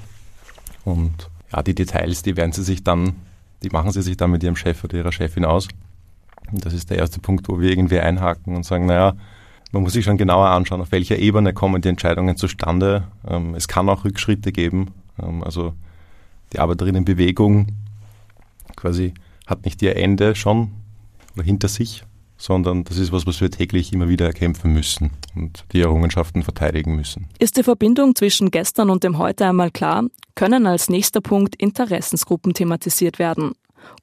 Und 0.83 1.29
ja, 1.53 1.61
die 1.63 1.75
Details, 1.75 2.23
die 2.23 2.35
werden 2.35 2.51
sie 2.51 2.63
sich 2.63 2.83
dann, 2.83 3.15
die 3.63 3.69
machen 3.69 3.91
sie 3.91 4.01
sich 4.01 4.17
dann 4.17 4.31
mit 4.31 4.43
ihrem 4.43 4.55
Chef 4.55 4.83
oder 4.83 4.97
ihrer 4.97 5.11
Chefin 5.11 5.45
aus. 5.45 5.67
Und 6.51 6.65
das 6.65 6.73
ist 6.73 6.89
der 6.89 6.97
erste 6.97 7.19
Punkt, 7.19 7.47
wo 7.49 7.59
wir 7.59 7.69
irgendwie 7.69 7.99
einhaken 7.99 8.55
und 8.55 8.63
sagen, 8.63 8.85
naja, 8.85 9.13
man 9.71 9.83
muss 9.83 9.93
sich 9.93 10.05
schon 10.05 10.17
genauer 10.17 10.47
anschauen, 10.47 10.81
auf 10.81 10.91
welcher 10.91 11.17
Ebene 11.17 11.53
kommen 11.53 11.81
die 11.81 11.89
Entscheidungen 11.89 12.37
zustande. 12.37 13.07
Ähm, 13.27 13.55
es 13.55 13.67
kann 13.67 13.89
auch 13.89 14.05
Rückschritte 14.05 14.51
geben. 14.51 14.91
Ähm, 15.21 15.43
also 15.43 15.73
die 16.53 16.59
Arbeiterinnenbewegung 16.59 17.67
quasi 18.75 19.13
hat 19.45 19.65
nicht 19.65 19.81
ihr 19.81 19.95
Ende 19.95 20.35
schon 20.35 20.71
oder 21.35 21.43
hinter 21.43 21.67
sich, 21.67 22.03
sondern 22.37 22.83
das 22.83 22.97
ist 22.97 23.11
was, 23.11 23.25
was 23.25 23.41
wir 23.41 23.51
täglich 23.51 23.91
immer 23.93 24.07
wieder 24.07 24.25
erkämpfen 24.25 24.71
müssen 24.71 25.11
und 25.35 25.65
die 25.73 25.81
Errungenschaften 25.81 26.43
verteidigen 26.43 26.95
müssen. 26.95 27.27
Ist 27.39 27.57
die 27.57 27.63
Verbindung 27.63 28.15
zwischen 28.15 28.51
gestern 28.51 28.89
und 28.89 29.03
dem 29.03 29.17
heute 29.17 29.45
einmal 29.47 29.71
klar, 29.71 30.05
können 30.35 30.67
als 30.67 30.89
nächster 30.89 31.21
Punkt 31.21 31.55
Interessensgruppen 31.55 32.53
thematisiert 32.53 33.19
werden. 33.19 33.53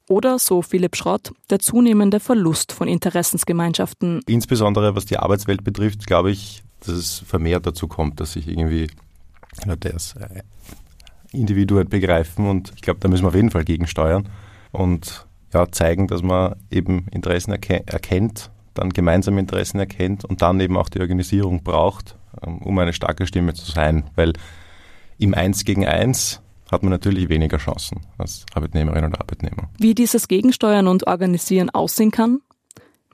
Oder, 0.08 0.38
so 0.38 0.62
Philipp 0.62 0.96
Schrott, 0.96 1.32
der 1.50 1.58
zunehmende 1.58 2.20
Verlust 2.20 2.72
von 2.72 2.88
Interessensgemeinschaften. 2.88 4.20
Insbesondere 4.26 4.94
was 4.94 5.06
die 5.06 5.18
Arbeitswelt 5.18 5.64
betrifft, 5.64 6.06
glaube 6.06 6.30
ich, 6.30 6.62
dass 6.80 6.94
es 6.94 7.18
vermehrt 7.20 7.66
dazu 7.66 7.88
kommt, 7.88 8.20
dass 8.20 8.34
sich 8.34 8.48
irgendwie 8.48 8.88
das 9.80 10.14
äh, 10.16 10.42
Individuen 11.32 11.88
begreifen 11.88 12.48
und 12.48 12.72
ich 12.74 12.82
glaube, 12.82 13.00
da 13.00 13.08
müssen 13.08 13.24
wir 13.24 13.28
auf 13.28 13.34
jeden 13.34 13.50
Fall 13.50 13.64
gegensteuern. 13.64 14.28
Und 14.72 15.26
ja, 15.52 15.70
zeigen, 15.70 16.08
dass 16.08 16.22
man 16.22 16.56
eben 16.70 17.06
Interessen 17.12 17.52
erkennt, 17.52 18.50
dann 18.74 18.90
gemeinsame 18.90 19.40
Interessen 19.40 19.78
erkennt 19.78 20.24
und 20.24 20.42
dann 20.42 20.60
eben 20.60 20.76
auch 20.76 20.88
die 20.88 21.00
Organisierung 21.00 21.62
braucht, 21.62 22.16
ähm, 22.44 22.58
um 22.58 22.78
eine 22.78 22.92
starke 22.92 23.26
Stimme 23.26 23.54
zu 23.54 23.70
sein. 23.70 24.10
Weil 24.16 24.32
im 25.18 25.32
Eins 25.32 25.64
gegen 25.64 25.86
Eins 25.86 26.42
hat 26.70 26.82
man 26.82 26.90
natürlich 26.90 27.28
weniger 27.28 27.58
Chancen 27.58 28.00
als 28.18 28.46
Arbeitnehmerin 28.54 29.04
oder 29.04 29.20
Arbeitnehmer. 29.20 29.70
Wie 29.78 29.94
dieses 29.94 30.28
Gegensteuern 30.28 30.88
und 30.88 31.06
Organisieren 31.06 31.70
aussehen 31.70 32.10
kann? 32.10 32.40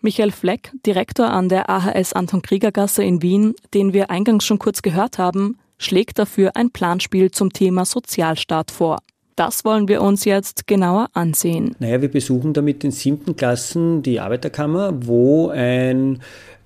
Michael 0.02 0.30
Fleck, 0.30 0.73
Direktor 0.87 1.30
an 1.30 1.49
der 1.49 1.69
AHS 1.69 2.14
Anton 2.14 2.40
Krieger 2.40 2.73
Gasse 2.73 3.04
in 3.04 3.21
Wien, 3.21 3.54
den 3.75 3.92
wir 3.92 4.11
eingangs 4.11 4.47
schon 4.47 4.59
kurz 4.59 4.80
gehört 4.80 5.19
haben, 5.19 5.59
schlägt 5.76 6.19
dafür 6.19 6.57
ein 6.57 6.71
Planspiel 6.71 7.30
zum 7.30 7.52
Thema 7.52 7.85
Sozialstaat 7.85 8.71
vor. 8.71 8.99
Das 9.37 9.64
wollen 9.64 9.88
wir 9.88 10.02
uns 10.02 10.26
jetzt 10.26 10.66
genauer 10.66 11.09
ansehen. 11.14 11.75
Naja, 11.78 12.02
wir 12.02 12.11
besuchen 12.11 12.52
damit 12.52 12.85
in 12.85 12.90
siebten 12.90 13.37
Klassen 13.37 14.02
die 14.02 14.21
Arbeiterkammer, 14.21 14.92
wo 15.07 15.49
ein 15.49 16.21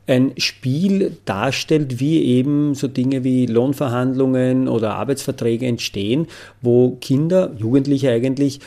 ein 0.06 0.32
Spiel 0.37 1.16
darstellt, 1.25 2.00
wie 2.00 2.23
eben 2.25 2.75
so 2.75 2.88
Dinge 2.88 3.25
wie 3.25 3.46
Lohnverhandlungen 3.46 4.68
oder 4.68 4.94
Arbeitsverträge 4.94 5.66
entstehen, 5.66 6.26
wo 6.61 6.96
Kinder, 7.00 7.52
Jugendliche 7.56 8.11
eigentlich 8.11 8.61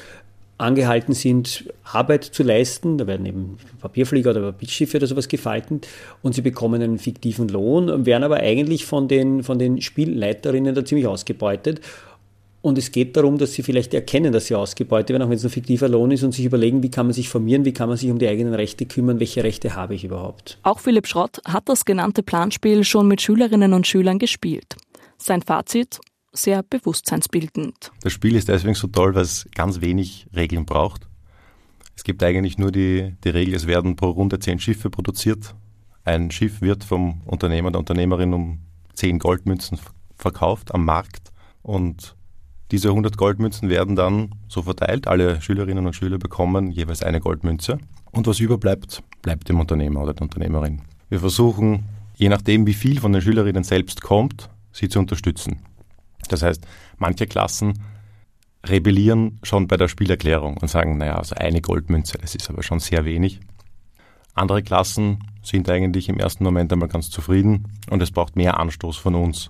angehalten 0.58 1.13
sind, 1.13 1.65
Arbeit 1.84 2.24
zu 2.24 2.41
leisten. 2.44 2.98
Da 2.98 3.06
werden 3.06 3.25
eben 3.25 3.58
Papierflieger 3.79 4.32
oder 4.32 4.51
Papierschiffe 4.51 4.98
oder 4.98 5.08
sowas 5.08 5.27
gefalten 5.27 5.82
und 6.24 6.34
sie 6.34 6.41
bekommen 6.41 6.82
einen 6.82 6.98
fiktiven 6.98 7.48
Lohn, 7.48 8.06
werden 8.06 8.24
aber 8.24 8.38
eigentlich 8.38 8.86
von 8.86 9.08
den, 9.08 9.44
von 9.44 9.60
den 9.60 9.82
Spielleiterinnen 9.82 10.74
da 10.74 10.84
ziemlich 10.84 11.08
ausgebeutet 11.08 11.82
und 12.68 12.78
es 12.78 12.92
geht 12.92 13.16
darum, 13.16 13.38
dass 13.38 13.54
sie 13.54 13.64
vielleicht 13.64 13.94
erkennen, 13.94 14.34
dass 14.34 14.48
sie 14.48 14.56
ausgebeutet 14.56 15.12
werden, 15.12 15.24
auch 15.24 15.30
wenn 15.30 15.38
es 15.38 15.44
ein 15.44 15.50
fiktiver 15.50 15.88
Lohn 15.88 16.12
ist, 16.12 16.24
und 16.24 16.34
sich 16.34 16.46
überlegen, 16.46 16.84
wie 16.84 16.92
kann 16.92 17.06
man 17.06 17.14
sich 17.14 17.30
formieren, 17.30 17.66
wie 17.66 17.74
kann 17.74 17.88
man 17.88 17.98
sich 17.98 18.12
um 18.12 18.20
die 18.20 18.28
eigenen 18.28 18.54
Rechte 18.54 18.86
kümmern, 18.86 19.20
welche 19.20 19.44
Rechte 19.44 19.76
habe 19.76 19.96
ich 19.96 20.04
überhaupt. 20.04 20.60
Auch 20.64 20.80
Philipp 20.80 21.08
Schrott 21.08 21.40
hat 21.46 21.70
das 21.70 21.86
genannte 21.86 22.24
Planspiel 22.24 22.84
schon 22.84 23.08
mit 23.08 23.22
Schülerinnen 23.22 23.74
und 23.74 23.88
Schülern 23.88 24.20
gespielt. 24.20 24.76
Sein 25.18 25.42
Fazit? 25.42 26.00
Sehr 26.34 26.62
bewusstseinsbildend. 26.62 27.92
Das 28.02 28.14
Spiel 28.14 28.36
ist 28.36 28.50
deswegen 28.50 28.76
so 28.76 28.88
toll, 28.88 29.16
weil 29.16 29.24
es 29.24 29.48
ganz 29.56 29.82
wenig 29.82 30.28
Regeln 30.36 30.66
braucht. 30.66 31.08
Es 31.96 32.04
gibt 32.04 32.22
eigentlich 32.22 32.58
nur 32.60 32.72
die, 32.72 33.16
die 33.24 33.30
Regel, 33.30 33.56
es 33.56 33.66
werden 33.66 33.96
pro 33.96 34.10
Runde 34.10 34.38
zehn 34.38 34.60
Schiffe 34.60 34.92
produziert. 34.92 35.56
Ein 36.04 36.30
Schiff 36.30 36.62
wird 36.62 36.84
vom 36.84 37.22
Unternehmer, 37.26 37.72
der 37.72 37.80
Unternehmerin 37.80 38.34
um 38.34 38.60
zehn 38.94 39.18
Goldmünzen 39.18 39.80
verkauft 40.16 40.74
am 40.76 40.86
Markt 40.86 41.32
und 41.64 42.16
diese 42.72 42.90
100 42.90 43.18
Goldmünzen 43.18 43.70
werden 43.70 43.96
dann 43.96 44.36
so 44.48 44.62
verteilt. 44.62 45.08
Alle 45.08 45.42
Schülerinnen 45.42 45.86
und 45.86 45.94
Schüler 45.94 46.18
bekommen 46.18 46.72
jeweils 46.72 47.02
eine 47.02 47.20
Goldmünze. 47.20 47.78
Und 48.12 48.28
was 48.28 48.40
überbleibt, 48.40 49.04
bleibt 49.22 49.48
dem 49.50 49.60
Unternehmer 49.60 50.02
oder 50.02 50.14
der 50.14 50.24
Unternehmerin. 50.24 50.82
Wir 51.10 51.20
versuchen, 51.20 51.86
je 52.16 52.30
nachdem, 52.30 52.68
wie 52.68 52.74
viel 52.74 53.00
von 53.00 53.14
den 53.14 53.22
Schülerinnen 53.22 53.64
selbst 53.64 54.02
kommt, 54.02 54.50
sie 54.72 54.90
zu 54.90 55.00
unterstützen. 55.00 55.60
Das 56.30 56.42
heißt, 56.42 56.66
manche 56.98 57.28
Klassen 57.28 57.74
rebellieren 58.66 59.40
schon 59.44 59.68
bei 59.68 59.78
der 59.78 59.88
Spielerklärung 59.88 60.58
und 60.58 60.68
sagen, 60.68 60.98
naja, 60.98 61.18
also 61.18 61.36
eine 61.36 61.62
Goldmünze, 61.62 62.18
das 62.18 62.36
ist 62.36 62.50
aber 62.50 62.64
schon 62.64 62.80
sehr 62.80 63.06
wenig. 63.06 63.40
Andere 64.34 64.62
Klassen 64.62 65.24
sind 65.42 65.70
eigentlich 65.70 66.10
im 66.10 66.20
ersten 66.20 66.44
Moment 66.44 66.72
einmal 66.74 66.90
ganz 66.90 67.10
zufrieden 67.10 67.72
und 67.90 68.02
es 68.02 68.12
braucht 68.12 68.36
mehr 68.36 68.60
Anstoß 68.60 68.98
von 68.98 69.16
uns. 69.16 69.50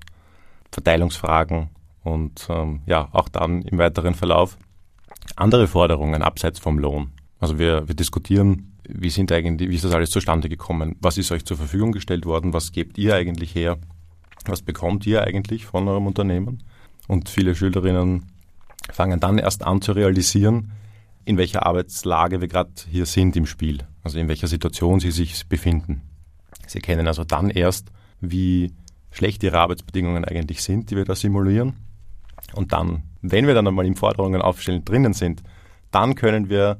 Verteilungsfragen, 0.72 1.70
und 2.08 2.48
ähm, 2.50 2.82
ja, 2.86 3.10
auch 3.12 3.30
dann 3.30 3.62
im 3.64 3.78
weiteren 3.78 4.16
Verlauf 4.16 4.58
andere 5.36 5.68
Forderungen 5.68 6.22
abseits 6.22 6.60
vom 6.60 6.80
Lohn. 6.80 7.12
Also 7.40 7.60
wir, 7.60 7.88
wir 7.88 7.96
diskutieren, 7.96 8.78
wie 8.88 9.10
sind 9.10 9.32
eigentlich, 9.32 9.70
wie 9.70 9.76
ist 9.76 9.84
das 9.84 9.92
alles 9.92 10.10
zustande 10.10 10.50
gekommen? 10.50 10.96
Was 11.02 11.18
ist 11.18 11.32
euch 11.32 11.46
zur 11.46 11.58
Verfügung 11.58 11.92
gestellt 11.92 12.26
worden? 12.26 12.54
Was 12.54 12.72
gebt 12.72 12.98
ihr 12.98 13.16
eigentlich 13.16 13.54
her? 13.54 13.78
Was 14.46 14.62
bekommt 14.62 15.06
ihr 15.06 15.24
eigentlich 15.24 15.66
von 15.66 15.88
eurem 15.88 16.08
Unternehmen? 16.08 16.64
Und 17.08 17.30
viele 17.30 17.56
Schülerinnen 17.56 18.26
fangen 18.92 19.20
dann 19.20 19.38
erst 19.38 19.64
an 19.64 19.82
zu 19.82 19.92
realisieren, 19.92 20.72
in 21.26 21.38
welcher 21.38 21.66
Arbeitslage 21.66 22.40
wir 22.40 22.48
gerade 22.48 22.72
hier 22.90 23.06
sind 23.06 23.36
im 23.36 23.46
Spiel, 23.46 23.80
also 24.04 24.18
in 24.18 24.30
welcher 24.30 24.48
Situation 24.48 25.02
sie 25.02 25.12
sich 25.12 25.48
befinden. 25.48 26.04
Sie 26.66 26.78
erkennen 26.78 27.08
also 27.08 27.26
dann 27.26 27.50
erst, 27.50 27.92
wie 28.22 28.72
schlecht 29.12 29.44
ihre 29.44 29.60
Arbeitsbedingungen 29.60 30.24
eigentlich 30.24 30.64
sind, 30.64 30.90
die 30.90 30.96
wir 30.96 31.04
da 31.04 31.16
simulieren 31.16 31.76
und 32.54 32.74
dann, 32.74 33.04
wenn 33.22 33.48
wir 33.48 33.54
dann 33.54 33.68
einmal 33.68 33.86
im 33.86 33.96
Forderungen 33.96 34.42
aufstellen 34.42 34.86
drinnen 34.86 35.13
sind, 35.13 35.44
dann 35.92 36.16
können 36.16 36.50
wir 36.50 36.77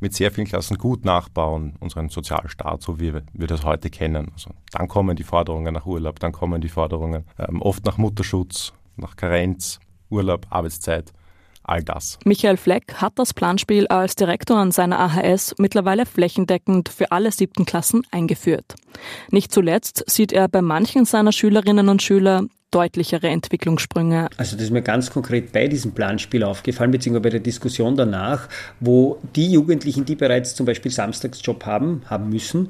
mit 0.00 0.14
sehr 0.14 0.30
vielen 0.30 0.46
Klassen 0.46 0.78
gut 0.78 1.04
nachbauen, 1.04 1.74
unseren 1.78 2.08
Sozialstaat, 2.08 2.82
so 2.82 2.98
wie 2.98 3.12
wir 3.14 3.46
das 3.46 3.64
heute 3.64 3.90
kennen. 3.90 4.30
Also 4.32 4.50
dann 4.72 4.88
kommen 4.88 5.14
die 5.14 5.24
Forderungen 5.24 5.74
nach 5.74 5.84
Urlaub, 5.84 6.18
dann 6.20 6.32
kommen 6.32 6.60
die 6.60 6.70
Forderungen 6.70 7.24
ähm, 7.38 7.60
oft 7.60 7.84
nach 7.84 7.98
Mutterschutz, 7.98 8.72
nach 8.96 9.16
Karenz. 9.16 9.78
Urlaub, 10.10 10.46
Arbeitszeit, 10.50 11.12
all 11.70 11.82
das. 11.82 12.18
Michael 12.24 12.56
Fleck 12.56 12.94
hat 12.96 13.12
das 13.16 13.32
Planspiel 13.32 13.86
als 13.86 14.16
Direktor 14.16 14.58
an 14.58 14.72
seiner 14.72 14.98
AHS 14.98 15.54
mittlerweile 15.58 16.06
flächendeckend 16.06 16.88
für 16.88 17.12
alle 17.12 17.32
siebten 17.32 17.64
Klassen 17.64 18.02
eingeführt. 18.10 18.74
Nicht 19.30 19.52
zuletzt 19.52 20.04
sieht 20.06 20.32
er 20.32 20.48
bei 20.48 20.62
manchen 20.62 21.04
seiner 21.04 21.32
Schülerinnen 21.32 21.88
und 21.88 22.02
Schüler 22.02 22.44
deutlichere 22.70 23.28
Entwicklungssprünge. 23.28 24.28
Also 24.36 24.56
das 24.56 24.66
ist 24.66 24.70
mir 24.70 24.82
ganz 24.82 25.10
konkret 25.10 25.52
bei 25.52 25.66
diesem 25.66 25.92
Planspiel 25.92 26.44
aufgefallen, 26.44 26.90
beziehungsweise 26.90 27.22
bei 27.22 27.30
der 27.30 27.40
Diskussion 27.40 27.96
danach, 27.96 28.48
wo 28.78 29.18
die 29.34 29.50
Jugendlichen, 29.50 30.04
die 30.04 30.14
bereits 30.14 30.54
zum 30.54 30.66
Beispiel 30.66 30.92
Samstagsjob 30.92 31.66
haben, 31.66 32.02
haben 32.06 32.28
müssen, 32.28 32.68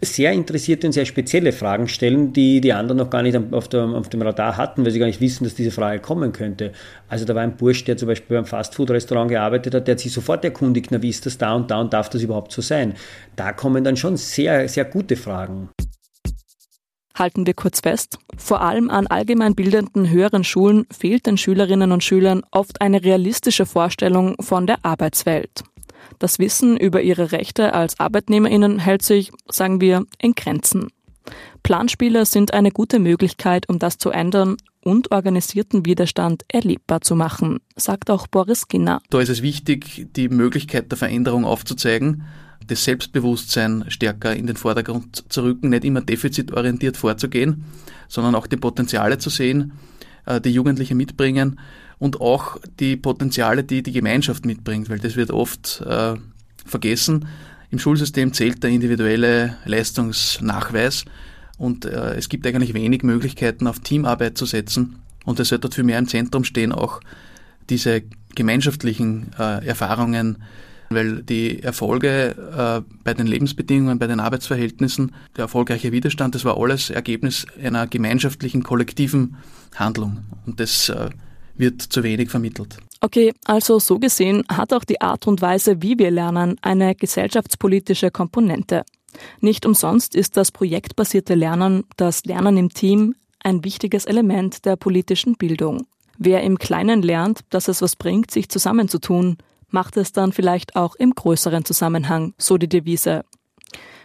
sehr 0.00 0.32
interessierte 0.32 0.86
und 0.86 0.92
sehr 0.92 1.04
spezielle 1.04 1.52
Fragen 1.52 1.88
stellen, 1.88 2.32
die 2.32 2.60
die 2.60 2.72
anderen 2.72 2.98
noch 2.98 3.10
gar 3.10 3.22
nicht 3.22 3.38
auf, 3.52 3.68
der, 3.68 3.84
auf, 3.84 4.08
dem 4.08 4.22
Radar 4.22 4.56
hatten, 4.56 4.84
weil 4.84 4.92
sie 4.92 4.98
gar 4.98 5.06
nicht 5.06 5.20
wissen, 5.20 5.44
dass 5.44 5.54
diese 5.54 5.70
Frage 5.70 6.00
kommen 6.00 6.32
könnte. 6.32 6.72
Also 7.08 7.24
da 7.24 7.34
war 7.34 7.42
ein 7.42 7.56
Bursch, 7.56 7.84
der 7.84 7.96
zum 7.96 8.08
Beispiel 8.08 8.36
beim 8.36 8.46
Fastfood-Restaurant 8.46 9.30
gearbeitet 9.30 9.74
hat, 9.74 9.86
der 9.86 9.94
hat 9.94 10.00
sich 10.00 10.12
sofort 10.12 10.44
erkundigt, 10.44 10.90
na 10.90 11.02
wie 11.02 11.08
ist 11.08 11.26
das 11.26 11.38
da 11.38 11.54
und 11.54 11.70
da 11.70 11.80
und 11.80 11.92
darf 11.92 12.08
das 12.10 12.22
überhaupt 12.22 12.52
so 12.52 12.62
sein? 12.62 12.94
Da 13.36 13.52
kommen 13.52 13.84
dann 13.84 13.96
schon 13.96 14.16
sehr, 14.16 14.68
sehr 14.68 14.84
gute 14.84 15.16
Fragen. 15.16 15.70
Halten 17.16 17.46
wir 17.46 17.54
kurz 17.54 17.80
fest, 17.80 18.18
vor 18.36 18.60
allem 18.60 18.90
an 18.90 19.06
allgemein 19.06 19.54
bildenden 19.54 20.10
höheren 20.10 20.42
Schulen 20.42 20.84
fehlt 20.90 21.26
den 21.26 21.38
Schülerinnen 21.38 21.92
und 21.92 22.02
Schülern 22.02 22.42
oft 22.50 22.80
eine 22.80 23.04
realistische 23.04 23.66
Vorstellung 23.66 24.34
von 24.40 24.66
der 24.66 24.84
Arbeitswelt. 24.84 25.62
Das 26.18 26.38
Wissen 26.38 26.76
über 26.76 27.02
ihre 27.02 27.32
Rechte 27.32 27.74
als 27.74 27.98
Arbeitnehmerinnen 27.98 28.78
hält 28.78 29.02
sich, 29.02 29.30
sagen 29.50 29.80
wir, 29.80 30.04
in 30.20 30.34
Grenzen. 30.34 30.88
Planspiele 31.62 32.26
sind 32.26 32.52
eine 32.52 32.70
gute 32.70 32.98
Möglichkeit, 32.98 33.68
um 33.68 33.78
das 33.78 33.96
zu 33.96 34.10
ändern 34.10 34.56
und 34.82 35.10
organisierten 35.12 35.86
Widerstand 35.86 36.44
erlebbar 36.48 37.00
zu 37.00 37.16
machen, 37.16 37.60
sagt 37.74 38.10
auch 38.10 38.26
Boris 38.26 38.68
Ginner. 38.68 39.00
Da 39.08 39.20
ist 39.20 39.30
es 39.30 39.40
wichtig, 39.40 40.08
die 40.14 40.28
Möglichkeit 40.28 40.90
der 40.90 40.98
Veränderung 40.98 41.46
aufzuzeigen, 41.46 42.24
das 42.66 42.84
Selbstbewusstsein 42.84 43.86
stärker 43.88 44.36
in 44.36 44.46
den 44.46 44.56
Vordergrund 44.56 45.24
zu 45.32 45.42
rücken, 45.42 45.70
nicht 45.70 45.84
immer 45.84 46.02
defizitorientiert 46.02 46.96
vorzugehen, 46.96 47.64
sondern 48.08 48.34
auch 48.34 48.46
die 48.46 48.56
Potenziale 48.56 49.18
zu 49.18 49.30
sehen, 49.30 49.72
äh, 50.26 50.40
die 50.40 50.50
Jugendliche 50.50 50.94
mitbringen 50.94 51.58
und 51.98 52.20
auch 52.20 52.58
die 52.80 52.96
Potenziale, 52.96 53.64
die 53.64 53.82
die 53.82 53.92
Gemeinschaft 53.92 54.46
mitbringt, 54.46 54.90
weil 54.90 54.98
das 54.98 55.16
wird 55.16 55.30
oft 55.30 55.80
äh, 55.82 56.14
vergessen. 56.64 57.26
Im 57.70 57.78
Schulsystem 57.78 58.32
zählt 58.32 58.62
der 58.62 58.70
individuelle 58.70 59.56
Leistungsnachweis 59.64 61.04
und 61.58 61.84
äh, 61.84 62.14
es 62.14 62.28
gibt 62.28 62.46
eigentlich 62.46 62.74
wenig 62.74 63.02
Möglichkeiten, 63.02 63.66
auf 63.66 63.80
Teamarbeit 63.80 64.36
zu 64.38 64.46
setzen. 64.46 64.96
Und 65.24 65.40
es 65.40 65.48
sollte 65.48 65.62
dort 65.62 65.74
viel 65.74 65.84
mehr 65.84 65.98
im 65.98 66.08
Zentrum 66.08 66.44
stehen, 66.44 66.72
auch 66.72 67.00
diese 67.70 68.02
gemeinschaftlichen 68.34 69.30
äh, 69.38 69.66
Erfahrungen, 69.66 70.38
weil 70.90 71.22
die 71.22 71.62
Erfolge 71.62 72.36
äh, 72.86 72.94
bei 73.02 73.14
den 73.14 73.26
Lebensbedingungen, 73.26 73.98
bei 73.98 74.06
den 74.06 74.20
Arbeitsverhältnissen, 74.20 75.12
der 75.36 75.44
erfolgreiche 75.44 75.92
Widerstand, 75.92 76.34
das 76.34 76.44
war 76.44 76.58
alles 76.58 76.90
Ergebnis 76.90 77.46
einer 77.62 77.86
gemeinschaftlichen, 77.86 78.62
kollektiven 78.62 79.36
Handlung. 79.74 80.18
Und 80.46 80.60
das 80.60 80.90
äh, 80.90 81.08
wird 81.56 81.82
zu 81.82 82.02
wenig 82.02 82.30
vermittelt. 82.30 82.78
Okay, 83.00 83.32
also 83.44 83.78
so 83.78 83.98
gesehen 83.98 84.44
hat 84.48 84.72
auch 84.72 84.84
die 84.84 85.00
Art 85.00 85.26
und 85.26 85.42
Weise, 85.42 85.82
wie 85.82 85.98
wir 85.98 86.10
lernen, 86.10 86.56
eine 86.62 86.94
gesellschaftspolitische 86.94 88.10
Komponente. 88.10 88.84
Nicht 89.40 89.66
umsonst 89.66 90.14
ist 90.14 90.36
das 90.36 90.50
projektbasierte 90.50 91.34
Lernen, 91.34 91.84
das 91.96 92.24
Lernen 92.24 92.56
im 92.56 92.70
Team, 92.70 93.14
ein 93.42 93.62
wichtiges 93.62 94.06
Element 94.06 94.64
der 94.64 94.76
politischen 94.76 95.34
Bildung. 95.34 95.86
Wer 96.18 96.42
im 96.42 96.58
Kleinen 96.58 97.02
lernt, 97.02 97.40
dass 97.50 97.68
es 97.68 97.82
was 97.82 97.96
bringt, 97.96 98.30
sich 98.30 98.48
zusammenzutun, 98.48 99.36
macht 99.68 99.96
es 99.96 100.12
dann 100.12 100.32
vielleicht 100.32 100.76
auch 100.76 100.94
im 100.94 101.14
größeren 101.14 101.64
Zusammenhang, 101.64 102.32
so 102.38 102.56
die 102.56 102.68
Devise. 102.68 103.24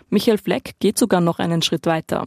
Michael 0.10 0.40
Fleck 0.40 0.74
geht 0.80 0.98
sogar 0.98 1.22
noch 1.22 1.40
einen 1.40 1.62
Schritt 1.62 1.86
weiter. 1.86 2.26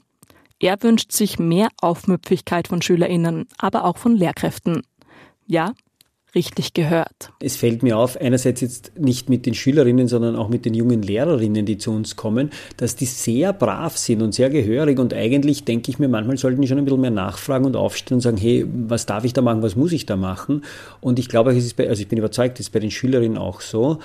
Er 0.61 0.81
wünscht 0.83 1.11
sich 1.11 1.41
mehr 1.41 1.69
Aufmüpfigkeit 1.81 2.69
von 2.69 2.81
SchülerInnen, 2.81 3.49
aber 3.59 3.85
auch 3.85 3.99
von 3.99 4.17
Lehrkräften. 4.17 4.83
Ja, 5.53 5.75
richtig 6.35 6.73
gehört. 6.73 7.31
Es 7.43 7.57
fällt 7.57 7.83
mir 7.83 7.99
auf, 7.99 8.19
einerseits 8.19 8.63
jetzt 8.63 8.93
nicht 8.99 9.29
mit 9.29 9.45
den 9.45 9.53
Schülerinnen, 9.53 10.09
sondern 10.09 10.35
auch 10.35 10.49
mit 10.49 10.65
den 10.65 10.73
jungen 10.73 11.03
Lehrerinnen, 11.03 11.67
die 11.67 11.77
zu 11.77 11.91
uns 11.91 12.17
kommen, 12.17 12.49
dass 12.79 12.97
die 12.97 13.05
sehr 13.05 13.53
brav 13.53 13.99
sind 13.99 14.23
und 14.23 14.33
sehr 14.33 14.49
gehörig 14.49 14.99
und 14.99 15.13
eigentlich 15.13 15.65
denke 15.65 15.91
ich 15.91 15.99
mir, 15.99 16.09
manchmal 16.09 16.39
sollten 16.39 16.63
die 16.63 16.69
schon 16.69 16.79
ein 16.79 16.87
bisschen 16.87 17.03
mehr 17.03 17.11
nachfragen 17.11 17.67
und 17.67 17.77
aufstehen 17.77 18.15
und 18.15 18.21
sagen, 18.23 18.39
hey, 18.39 18.65
was 18.89 19.05
darf 19.05 19.25
ich 19.25 19.35
da 19.35 19.43
machen, 19.43 19.61
was 19.61 19.77
muss 19.77 19.93
ich 19.93 20.07
da 20.07 20.17
machen? 20.17 20.65
Und 21.03 21.19
ich 21.19 21.29
glaube, 21.29 21.51
es 21.51 21.67
ist 21.67 21.77
bei, 21.77 21.87
also 21.87 22.01
ich 22.01 22.09
bin 22.09 22.17
überzeugt, 22.17 22.59
es 22.59 22.69
ist 22.69 22.73
bei 22.73 22.81
den 22.81 22.91
Schülerinnen 22.91 23.37
auch 23.37 23.61
so, 23.61 23.99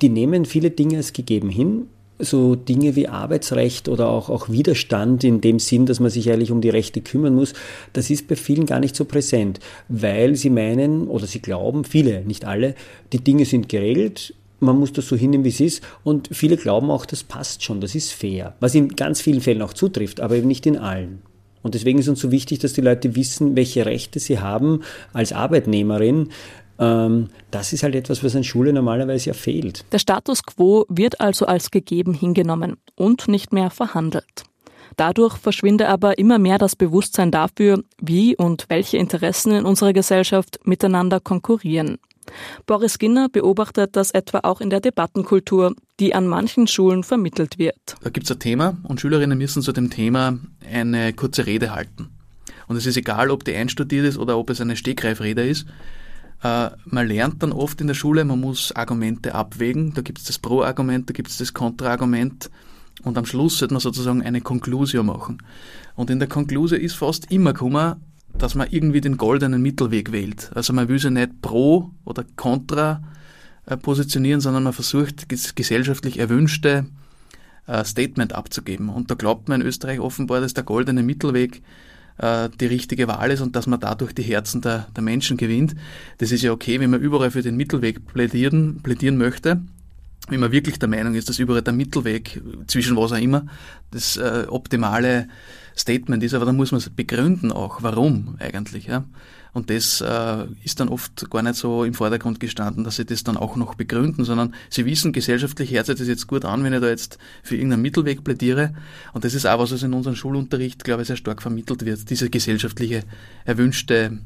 die 0.00 0.08
nehmen 0.08 0.46
viele 0.46 0.70
Dinge 0.70 0.96
als 0.96 1.12
gegeben 1.12 1.50
hin, 1.50 1.88
so 2.24 2.54
Dinge 2.54 2.96
wie 2.96 3.08
Arbeitsrecht 3.08 3.88
oder 3.88 4.08
auch, 4.08 4.28
auch 4.30 4.48
Widerstand 4.48 5.24
in 5.24 5.40
dem 5.40 5.58
Sinn, 5.58 5.86
dass 5.86 6.00
man 6.00 6.10
sich 6.10 6.30
eigentlich 6.30 6.50
um 6.50 6.60
die 6.60 6.70
Rechte 6.70 7.00
kümmern 7.00 7.34
muss, 7.34 7.54
das 7.92 8.10
ist 8.10 8.28
bei 8.28 8.36
vielen 8.36 8.66
gar 8.66 8.80
nicht 8.80 8.96
so 8.96 9.04
präsent, 9.04 9.60
weil 9.88 10.36
sie 10.36 10.50
meinen 10.50 11.08
oder 11.08 11.26
sie 11.26 11.40
glauben, 11.40 11.84
viele, 11.84 12.22
nicht 12.22 12.44
alle, 12.44 12.74
die 13.12 13.22
Dinge 13.22 13.44
sind 13.44 13.68
geregelt, 13.68 14.34
man 14.60 14.78
muss 14.78 14.92
das 14.92 15.08
so 15.08 15.16
hinnehmen, 15.16 15.44
wie 15.44 15.50
es 15.50 15.60
ist. 15.60 15.82
Und 16.02 16.28
viele 16.32 16.56
glauben 16.56 16.90
auch, 16.90 17.06
das 17.06 17.22
passt 17.22 17.62
schon, 17.62 17.80
das 17.80 17.94
ist 17.94 18.12
fair. 18.12 18.54
Was 18.60 18.74
in 18.74 18.88
ganz 18.88 19.20
vielen 19.20 19.40
Fällen 19.40 19.62
auch 19.62 19.74
zutrifft, 19.74 20.20
aber 20.20 20.36
eben 20.36 20.48
nicht 20.48 20.66
in 20.66 20.78
allen. 20.78 21.22
Und 21.62 21.74
deswegen 21.74 21.98
ist 21.98 22.08
uns 22.08 22.20
so 22.20 22.30
wichtig, 22.30 22.58
dass 22.58 22.74
die 22.74 22.82
Leute 22.82 23.16
wissen, 23.16 23.56
welche 23.56 23.86
Rechte 23.86 24.20
sie 24.20 24.38
haben 24.38 24.80
als 25.14 25.32
Arbeitnehmerin, 25.32 26.28
das 26.76 27.72
ist 27.72 27.82
halt 27.82 27.94
etwas, 27.94 28.24
was 28.24 28.34
an 28.34 28.42
Schule 28.42 28.72
normalerweise 28.72 29.30
ja 29.30 29.34
fehlt. 29.34 29.84
Der 29.92 30.00
Status 30.00 30.42
quo 30.42 30.86
wird 30.88 31.20
also 31.20 31.46
als 31.46 31.70
gegeben 31.70 32.14
hingenommen 32.14 32.76
und 32.96 33.28
nicht 33.28 33.52
mehr 33.52 33.70
verhandelt. 33.70 34.42
Dadurch 34.96 35.36
verschwinde 35.36 35.88
aber 35.88 36.18
immer 36.18 36.38
mehr 36.38 36.58
das 36.58 36.76
Bewusstsein 36.76 37.30
dafür, 37.30 37.82
wie 38.00 38.36
und 38.36 38.66
welche 38.68 38.96
Interessen 38.96 39.52
in 39.52 39.64
unserer 39.64 39.92
Gesellschaft 39.92 40.60
miteinander 40.64 41.20
konkurrieren. 41.20 41.98
Boris 42.66 42.98
Ginner 42.98 43.28
beobachtet 43.28 43.96
das 43.96 44.10
etwa 44.10 44.40
auch 44.44 44.60
in 44.60 44.70
der 44.70 44.80
Debattenkultur, 44.80 45.74
die 46.00 46.14
an 46.14 46.26
manchen 46.26 46.66
Schulen 46.66 47.02
vermittelt 47.02 47.58
wird. 47.58 47.96
Da 48.02 48.10
gibt 48.10 48.26
es 48.26 48.32
ein 48.32 48.38
Thema 48.38 48.78
und 48.84 49.00
Schülerinnen 49.00 49.36
müssen 49.36 49.62
zu 49.62 49.72
dem 49.72 49.90
Thema 49.90 50.38
eine 50.72 51.12
kurze 51.12 51.46
Rede 51.46 51.74
halten. 51.74 52.10
Und 52.66 52.76
es 52.76 52.86
ist 52.86 52.96
egal, 52.96 53.30
ob 53.30 53.44
die 53.44 53.54
einstudiert 53.54 54.06
ist 54.06 54.16
oder 54.18 54.38
ob 54.38 54.48
es 54.48 54.60
eine 54.60 54.76
Stegreifrede 54.76 55.46
ist. 55.46 55.66
Äh, 56.44 56.70
man 56.84 57.08
lernt 57.08 57.42
dann 57.42 57.52
oft 57.52 57.80
in 57.80 57.86
der 57.86 57.94
Schule, 57.94 58.24
man 58.24 58.38
muss 58.38 58.70
Argumente 58.72 59.34
abwägen. 59.34 59.94
Da 59.94 60.02
gibt 60.02 60.18
es 60.18 60.24
das 60.24 60.38
Pro-Argument, 60.38 61.08
da 61.08 61.12
gibt 61.14 61.30
es 61.30 61.38
das 61.38 61.54
Kontra-Argument. 61.54 62.50
Und 63.02 63.18
am 63.18 63.24
Schluss 63.24 63.58
sollte 63.58 63.74
man 63.74 63.80
sozusagen 63.80 64.22
eine 64.22 64.42
Konklusio 64.42 65.02
machen. 65.02 65.42
Und 65.96 66.10
in 66.10 66.18
der 66.18 66.28
Konklusio 66.28 66.76
ist 66.76 66.94
fast 66.94 67.32
immer 67.32 67.54
gekommen, 67.54 67.96
dass 68.36 68.54
man 68.54 68.68
irgendwie 68.70 69.00
den 69.00 69.16
goldenen 69.16 69.62
Mittelweg 69.62 70.12
wählt. 70.12 70.50
Also 70.54 70.72
man 70.72 70.88
will 70.88 70.98
sich 70.98 71.10
nicht 71.10 71.40
pro 71.40 71.90
oder 72.04 72.24
contra 72.36 73.02
äh, 73.66 73.76
positionieren, 73.76 74.40
sondern 74.40 74.64
man 74.64 74.72
versucht, 74.72 75.32
das 75.32 75.54
gesellschaftlich 75.54 76.18
erwünschte 76.18 76.86
äh, 77.66 77.84
Statement 77.84 78.34
abzugeben. 78.34 78.90
Und 78.90 79.10
da 79.10 79.14
glaubt 79.14 79.48
man 79.48 79.62
in 79.62 79.66
Österreich 79.66 79.98
offenbar, 79.98 80.40
dass 80.40 80.52
der 80.52 80.64
goldene 80.64 81.02
Mittelweg 81.02 81.62
äh, 82.18 82.48
die 82.60 82.66
richtige 82.66 83.08
Wahl 83.08 83.30
ist 83.30 83.40
und 83.40 83.56
dass 83.56 83.66
man 83.66 83.80
dadurch 83.80 84.12
die 84.12 84.22
Herzen 84.22 84.60
der, 84.60 84.86
der 84.94 85.02
Menschen 85.02 85.36
gewinnt. 85.36 85.74
Das 86.18 86.32
ist 86.32 86.42
ja 86.42 86.52
okay, 86.52 86.80
wenn 86.80 86.90
man 86.90 87.00
überall 87.00 87.30
für 87.30 87.42
den 87.42 87.56
Mittelweg 87.56 88.06
plädieren, 88.06 88.80
plädieren 88.82 89.16
möchte. 89.16 89.62
Wenn 90.28 90.40
man 90.40 90.52
wirklich 90.52 90.78
der 90.78 90.88
Meinung 90.88 91.14
ist, 91.14 91.28
dass 91.28 91.38
überall 91.38 91.62
der 91.62 91.74
Mittelweg, 91.74 92.42
zwischen 92.66 92.96
was 92.96 93.12
auch 93.12 93.18
immer, 93.18 93.46
das 93.90 94.16
äh, 94.16 94.46
optimale 94.48 95.28
Statement 95.76 96.22
ist, 96.22 96.34
aber 96.34 96.46
dann 96.46 96.56
muss 96.56 96.72
man 96.72 96.78
es 96.78 96.88
begründen 96.88 97.52
auch, 97.52 97.82
warum 97.82 98.36
eigentlich. 98.38 98.86
Ja? 98.86 99.04
Und 99.54 99.70
das 99.70 100.00
äh, 100.00 100.46
ist 100.64 100.80
dann 100.80 100.88
oft 100.88 101.30
gar 101.30 101.42
nicht 101.42 101.54
so 101.54 101.84
im 101.84 101.94
Vordergrund 101.94 102.40
gestanden, 102.40 102.84
dass 102.84 102.96
sie 102.96 103.04
das 103.04 103.22
dann 103.22 103.36
auch 103.36 103.54
noch 103.54 103.76
begründen, 103.76 104.24
sondern 104.24 104.54
sie 104.68 104.84
wissen, 104.84 105.12
gesellschaftlich 105.12 105.72
hört 105.72 105.86
sich 105.86 105.96
das 105.96 106.08
jetzt 106.08 106.26
gut 106.26 106.44
an, 106.44 106.64
wenn 106.64 106.72
ich 106.72 106.80
da 106.80 106.88
jetzt 106.88 107.18
für 107.42 107.54
irgendeinen 107.54 107.82
Mittelweg 107.82 108.24
plädiere. 108.24 108.74
Und 109.12 109.24
das 109.24 109.34
ist 109.34 109.46
auch 109.46 109.60
was, 109.60 109.72
was 109.72 109.82
in 109.84 109.92
unserem 109.94 110.16
Schulunterricht, 110.16 110.82
glaube 110.82 111.02
ich, 111.02 111.08
sehr 111.08 111.16
stark 111.16 111.40
vermittelt 111.40 111.84
wird. 111.84 112.10
Diese 112.10 112.30
gesellschaftliche, 112.30 113.04
erwünschte 113.44 114.18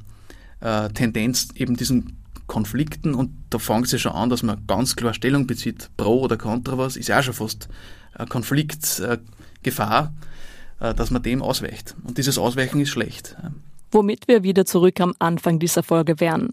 äh, 0.61 0.89
Tendenz, 0.91 1.49
eben 1.55 1.77
diesen 1.77 2.17
Konflikten 2.49 3.15
und 3.15 3.31
da 3.51 3.59
fängt 3.59 3.87
es 3.87 3.93
ja 3.93 3.99
schon 3.99 4.13
an, 4.13 4.31
dass 4.31 4.43
man 4.43 4.67
ganz 4.67 4.97
klar 4.97 5.15
Stellung 5.15 5.47
bezieht, 5.47 5.91
pro 5.97 6.21
oder 6.23 6.37
contra 6.37 6.77
was, 6.77 6.97
ist 6.97 7.09
ja 7.09 7.21
auch 7.21 7.23
schon 7.23 7.35
fast 7.35 7.69
Konfliktgefahr, 8.29 10.13
äh, 10.81 10.95
dass 10.95 11.11
man 11.11 11.23
dem 11.23 11.43
ausweicht. 11.43 11.95
Und 12.05 12.19
dieses 12.19 12.39
Ausweichen 12.39 12.81
ist 12.81 12.91
schlecht. 12.91 13.37
Womit 13.91 14.29
wir 14.29 14.43
wieder 14.43 14.65
zurück 14.65 15.01
am 15.01 15.15
Anfang 15.19 15.59
dieser 15.59 15.83
Folge 15.83 16.21
wären. 16.21 16.51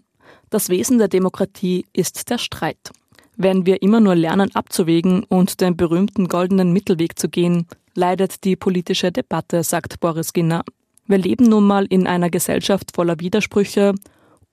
Das 0.50 0.68
Wesen 0.68 0.98
der 0.98 1.08
Demokratie 1.08 1.86
ist 1.92 2.30
der 2.30 2.38
Streit. 2.38 2.92
Wenn 3.36 3.66
wir 3.66 3.82
immer 3.82 4.00
nur 4.00 4.14
lernen 4.14 4.54
abzuwägen 4.54 5.24
und 5.24 5.60
den 5.60 5.76
berühmten 5.76 6.28
goldenen 6.28 6.72
Mittelweg 6.72 7.18
zu 7.18 7.28
gehen, 7.28 7.66
leidet 7.94 8.44
die 8.44 8.56
politische 8.56 9.12
Debatte, 9.12 9.62
sagt 9.62 10.00
Boris 10.00 10.32
Ginner. 10.32 10.64
Wir 11.06 11.18
leben 11.18 11.44
nun 11.44 11.66
mal 11.66 11.84
in 11.86 12.06
einer 12.06 12.30
Gesellschaft 12.30 12.92
voller 12.94 13.20
Widersprüche 13.20 13.94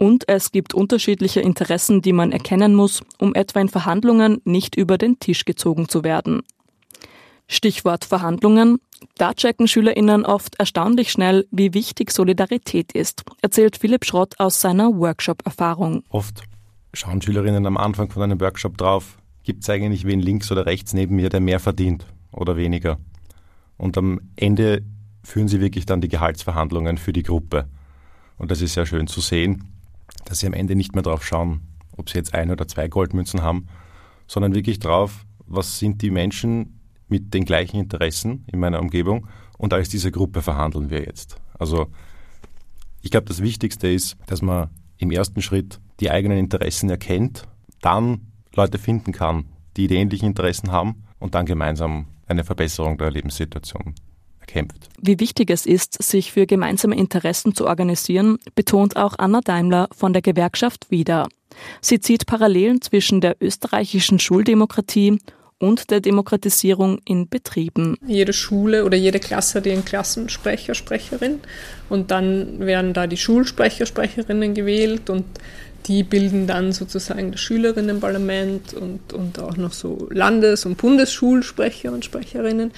Und 0.03 0.27
es 0.27 0.51
gibt 0.51 0.73
unterschiedliche 0.73 1.39
Interessen, 1.39 2.01
die 2.01 2.11
man 2.11 2.33
erkennen 2.33 2.75
muss, 2.75 3.03
um 3.19 3.33
etwa 3.35 3.61
in 3.61 3.69
Verhandlungen 3.69 4.41
nicht 4.43 4.75
über 4.75 4.97
den 4.97 5.17
Tisch 5.17 5.45
gezogen 5.45 5.87
zu 5.87 6.03
werden. 6.03 6.41
Stichwort 7.47 8.03
Verhandlungen. 8.03 8.79
Da 9.15 9.33
checken 9.33 9.65
SchülerInnen 9.65 10.25
oft 10.25 10.59
erstaunlich 10.59 11.09
schnell, 11.09 11.47
wie 11.51 11.73
wichtig 11.73 12.11
Solidarität 12.11 12.91
ist, 12.91 13.23
erzählt 13.41 13.77
Philipp 13.77 14.03
Schrott 14.03 14.37
aus 14.39 14.59
seiner 14.59 14.93
Workshop-Erfahrung. 14.93 16.03
Oft 16.09 16.43
schauen 16.93 17.21
Schülerinnen 17.21 17.65
am 17.65 17.77
Anfang 17.77 18.11
von 18.11 18.23
einem 18.23 18.41
Workshop 18.41 18.77
drauf, 18.77 19.17
gibt 19.43 19.63
es 19.63 19.69
eigentlich 19.69 20.05
wen 20.05 20.19
links 20.19 20.51
oder 20.51 20.65
rechts 20.65 20.93
neben 20.93 21.15
mir, 21.15 21.29
der 21.29 21.39
mehr 21.39 21.61
verdient 21.61 22.05
oder 22.33 22.57
weniger. 22.57 22.97
Und 23.77 23.97
am 23.97 24.19
Ende 24.35 24.83
führen 25.23 25.47
sie 25.47 25.61
wirklich 25.61 25.85
dann 25.85 26.01
die 26.01 26.09
Gehaltsverhandlungen 26.09 26.97
für 26.97 27.13
die 27.13 27.23
Gruppe. 27.23 27.69
Und 28.37 28.51
das 28.51 28.61
ist 28.61 28.73
sehr 28.73 28.85
schön 28.85 29.07
zu 29.07 29.21
sehen, 29.21 29.69
dass 30.25 30.39
sie 30.39 30.47
am 30.47 30.53
Ende 30.53 30.75
nicht 30.75 30.93
mehr 30.93 31.03
drauf 31.03 31.25
schauen, 31.25 31.61
ob 31.97 32.09
sie 32.09 32.17
jetzt 32.17 32.33
ein 32.33 32.51
oder 32.51 32.67
zwei 32.67 32.87
Goldmünzen 32.87 33.41
haben, 33.41 33.67
sondern 34.27 34.55
wirklich 34.55 34.79
drauf, 34.79 35.25
was 35.45 35.79
sind 35.79 36.01
die 36.01 36.11
Menschen 36.11 36.79
mit 37.07 37.33
den 37.33 37.45
gleichen 37.45 37.77
Interessen 37.77 38.45
in 38.51 38.59
meiner 38.59 38.79
Umgebung 38.79 39.27
und 39.57 39.73
als 39.73 39.89
diese 39.89 40.11
Gruppe 40.11 40.41
verhandeln 40.41 40.89
wir 40.89 41.01
jetzt. 41.01 41.37
Also 41.59 41.87
ich 43.01 43.11
glaube, 43.11 43.27
das 43.27 43.41
Wichtigste 43.41 43.87
ist, 43.87 44.17
dass 44.25 44.41
man 44.41 44.69
im 44.97 45.11
ersten 45.11 45.41
Schritt 45.41 45.79
die 45.99 46.09
eigenen 46.09 46.37
Interessen 46.37 46.89
erkennt, 46.89 47.43
dann 47.81 48.27
Leute 48.55 48.77
finden 48.77 49.11
kann, 49.11 49.45
die 49.77 49.87
die 49.87 49.95
ähnlichen 49.95 50.29
Interessen 50.29 50.71
haben 50.71 51.03
und 51.19 51.35
dann 51.35 51.45
gemeinsam 51.45 52.07
eine 52.25 52.43
Verbesserung 52.43 52.97
der 52.97 53.11
Lebenssituation 53.11 53.95
erkämpft. 54.43 54.89
Wie 55.01 55.19
wichtig 55.19 55.49
es 55.49 55.65
ist, 55.65 56.01
sich 56.01 56.31
für 56.31 56.45
gemeinsame 56.45 56.95
Interessen 56.95 57.55
zu 57.55 57.65
organisieren, 57.65 58.37
betont 58.55 58.95
auch 58.95 59.15
Anna 59.17 59.41
Daimler 59.41 59.87
von 59.95 60.13
der 60.13 60.21
Gewerkschaft 60.21 60.91
wieder. 60.91 61.27
Sie 61.81 61.99
zieht 61.99 62.25
Parallelen 62.25 62.81
zwischen 62.81 63.21
der 63.21 63.35
österreichischen 63.41 64.19
Schuldemokratie 64.19 65.19
und 65.59 65.91
der 65.91 66.01
Demokratisierung 66.01 66.99
in 67.05 67.29
Betrieben. 67.29 67.97
Jede 68.05 68.33
Schule 68.33 68.85
oder 68.85 68.97
jede 68.97 69.19
Klasse 69.19 69.59
hat 69.59 69.65
ihren 69.65 69.85
Klassensprecher, 69.85 70.73
Sprecherin 70.73 71.39
und 71.89 72.11
dann 72.11 72.59
werden 72.59 72.93
da 72.93 73.07
die 73.07 73.17
Schulsprecher, 73.17 73.85
Sprecherinnen 73.85 74.53
gewählt 74.53 75.09
und 75.09 75.25
die 75.85 76.03
bilden 76.03 76.47
dann 76.47 76.71
sozusagen 76.71 77.31
das 77.31 77.41
Schülerinnenparlament 77.41 78.73
und, 78.73 79.13
und 79.13 79.39
auch 79.39 79.57
noch 79.57 79.73
so 79.73 80.07
Landes- 80.11 80.65
und 80.65 80.77
Bundesschulsprecher 80.77 81.91
und 81.91 82.05
Sprecherinnen. 82.05 82.71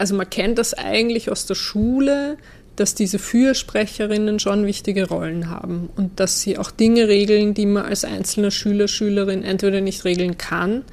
Also 0.00 0.14
man 0.14 0.30
kennt 0.30 0.56
das 0.56 0.72
eigentlich 0.72 1.30
aus 1.30 1.44
der 1.44 1.54
Schule, 1.54 2.38
dass 2.76 2.94
diese 2.94 3.18
Fürsprecherinnen 3.18 4.38
schon 4.40 4.64
wichtige 4.64 5.06
Rollen 5.06 5.50
haben 5.50 5.90
und 5.94 6.18
dass 6.18 6.40
sie 6.40 6.56
auch 6.56 6.70
Dinge 6.70 7.06
regeln, 7.06 7.52
die 7.52 7.66
man 7.66 7.84
als 7.84 8.06
einzelner 8.06 8.50
Schüler, 8.50 8.88
Schülerin 8.88 9.44
entweder 9.44 9.82
nicht 9.82 10.06
regeln 10.06 10.38
kann, 10.38 10.84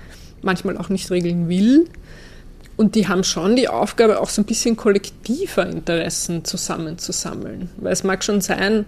manchmal 0.41 0.77
auch 0.77 0.89
nicht 0.89 1.09
regeln 1.09 1.47
will. 1.47 1.85
Und 2.75 2.95
die 2.95 3.07
haben 3.07 3.23
schon 3.23 3.55
die 3.55 3.69
Aufgabe, 3.69 4.19
auch 4.19 4.27
so 4.27 4.41
ein 4.41 4.45
bisschen 4.45 4.75
kollektiver 4.75 5.65
Interessen 5.65 6.43
zusammenzusammeln. 6.43 7.69
Weil 7.77 7.93
es 7.93 8.03
mag 8.03 8.25
schon 8.25 8.41
sein, 8.41 8.87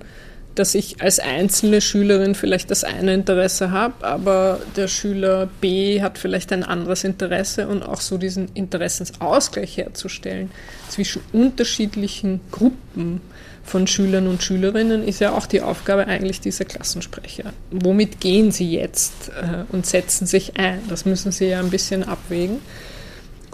dass 0.60 0.76
ich 0.76 1.02
als 1.02 1.20
einzelne 1.20 1.80
Schülerin 1.80 2.36
vielleicht 2.36 2.70
das 2.70 2.84
eine 2.84 3.14
Interesse 3.14 3.72
habe, 3.72 4.06
aber 4.06 4.60
der 4.76 4.90
Schüler 4.90 5.48
B 5.62 6.02
hat 6.02 6.18
vielleicht 6.18 6.52
ein 6.52 6.66
anderes 6.66 7.06
Interesse 7.06 7.70
und 7.70 7.82
auch 7.82 8.02
so 8.02 8.18
diesen 8.18 8.50
Interessensausgleich 8.56 9.78
herzustellen 9.78 10.52
zwischen 10.90 11.22
unterschiedlichen 11.32 12.42
Gruppen 12.52 13.22
von 13.64 13.88
Schülern 13.88 14.28
und 14.28 14.44
Schülerinnen 14.44 15.08
ist 15.08 15.22
ja 15.22 15.32
auch 15.32 15.46
die 15.46 15.62
Aufgabe 15.62 16.08
eigentlich 16.08 16.42
dieser 16.42 16.66
Klassensprecher. 16.66 17.54
Womit 17.72 18.20
gehen 18.20 18.52
sie 18.52 18.70
jetzt 18.70 19.30
äh, 19.30 19.64
und 19.72 19.86
setzen 19.86 20.28
sich 20.28 20.58
ein? 20.58 20.82
Das 20.90 21.06
müssen 21.06 21.32
sie 21.32 21.46
ja 21.46 21.60
ein 21.62 21.70
bisschen 21.70 22.04
abwägen. 22.04 22.58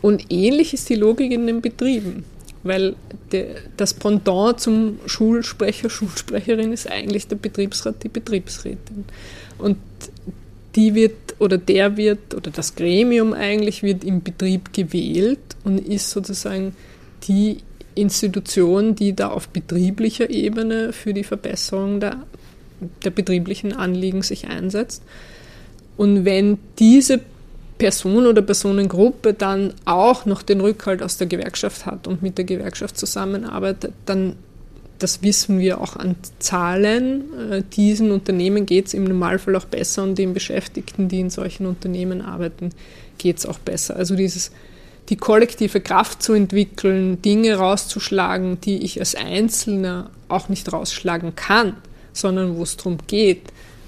Und 0.02 0.32
ähnlich 0.32 0.74
ist 0.74 0.90
die 0.90 0.96
Logik 0.96 1.32
in 1.32 1.46
den 1.46 1.62
Betrieben 1.62 2.26
weil 2.66 2.96
de, 3.32 3.56
das 3.78 3.94
Pendant 3.94 4.60
zum 4.60 5.00
Schulsprecher, 5.06 5.90
Schulsprecherin 5.90 6.74
ist 6.74 6.90
eigentlich 6.90 7.28
der 7.28 7.36
Betriebsrat, 7.38 8.04
die 8.04 8.10
Betriebsrätin. 8.10 9.06
Und 9.60 9.78
die 10.76 10.96
wird 10.96 11.14
oder 11.40 11.58
der 11.58 11.96
wird 11.96 12.34
oder 12.34 12.52
das 12.52 12.76
Gremium 12.76 13.34
eigentlich 13.34 13.84
wird 13.84 14.04
im 14.04 14.24
Betrieb 14.24 14.74
gewählt 14.74 15.40
und 15.64 15.80
ist 15.80 16.10
sozusagen 16.10 16.76
die 17.28 17.60
Institution, 17.94 18.96
die 18.96 19.16
da 19.16 19.30
auf 19.30 19.48
betrieblicher 19.50 20.30
Ebene 20.30 20.92
für 20.92 21.14
die 21.14 21.24
Verbesserung 21.24 22.00
der, 22.00 22.24
der 23.04 23.12
betrieblichen 23.12 23.74
Anliegen 23.74 24.22
sich 24.22 24.48
einsetzt. 24.48 25.04
Und 25.98 26.26
wenn 26.26 26.58
diese 26.80 27.22
Person 27.78 28.26
oder 28.26 28.42
Personengruppe 28.42 29.34
dann 29.34 29.74
auch 29.84 30.26
noch 30.26 30.42
den 30.42 30.62
Rückhalt 30.62 31.04
aus 31.04 31.18
der 31.18 31.28
Gewerkschaft 31.28 31.86
hat 31.86 32.08
und 32.08 32.22
mit 32.22 32.38
der 32.38 32.46
Gewerkschaft 32.46 32.98
zusammenarbeitet, 32.98 33.94
dann, 34.06 34.38
das 35.00 35.22
wissen 35.24 35.60
wir 35.60 35.82
auch 35.82 35.98
an 35.98 36.16
Zahlen, 36.40 37.52
äh, 37.52 37.64
diesen 37.74 38.12
Unternehmen 38.12 38.66
geht 38.66 38.88
es 38.88 38.94
im 38.94 39.04
Normalfall 39.04 39.56
auch 39.58 39.66
besser 39.66 40.04
und 40.04 40.18
den 40.18 40.34
Beschäftigten, 40.34 41.10
die 41.10 41.20
in 41.20 41.30
solchen 41.30 41.66
Unternehmen 41.66 42.22
arbeiten, 42.22 42.70
geht 43.18 43.40
es 43.40 43.46
auch 43.46 43.60
besser. 43.60 43.98
Also 43.98 44.16
dieses, 44.16 44.52
die 45.10 45.18
kollektive 45.18 45.82
Kraft 45.82 46.24
zu 46.24 46.34
entwickeln, 46.34 47.22
Dinge 47.22 47.56
rauszuschlagen, 47.56 48.62
die 48.62 48.84
ich 48.84 49.00
als 49.00 49.16
Einzelner 49.16 50.12
auch 50.30 50.48
nicht 50.48 50.72
rausschlagen 50.72 51.36
kann, 51.36 51.76
sondern 52.14 52.56
wo 52.56 52.64
es 52.64 52.78
darum 52.78 53.00
geht, 53.06 53.42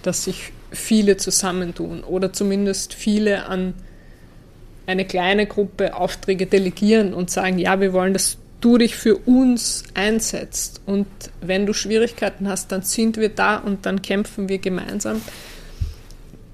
dass 0.03 0.25
sich 0.25 0.51
viele 0.71 1.17
zusammentun 1.17 2.03
oder 2.03 2.33
zumindest 2.33 2.93
viele 2.93 3.45
an 3.45 3.73
eine 4.85 5.05
kleine 5.05 5.45
Gruppe 5.45 5.95
Aufträge 5.95 6.45
delegieren 6.45 7.13
und 7.13 7.29
sagen, 7.29 7.59
ja, 7.59 7.79
wir 7.79 7.93
wollen, 7.93 8.13
dass 8.13 8.37
du 8.61 8.77
dich 8.77 8.95
für 8.95 9.17
uns 9.17 9.83
einsetzt. 9.93 10.81
Und 10.85 11.07
wenn 11.41 11.65
du 11.65 11.73
Schwierigkeiten 11.73 12.47
hast, 12.47 12.71
dann 12.71 12.81
sind 12.81 13.17
wir 13.17 13.29
da 13.29 13.57
und 13.57 13.85
dann 13.85 14.01
kämpfen 14.01 14.49
wir 14.49 14.57
gemeinsam. 14.57 15.21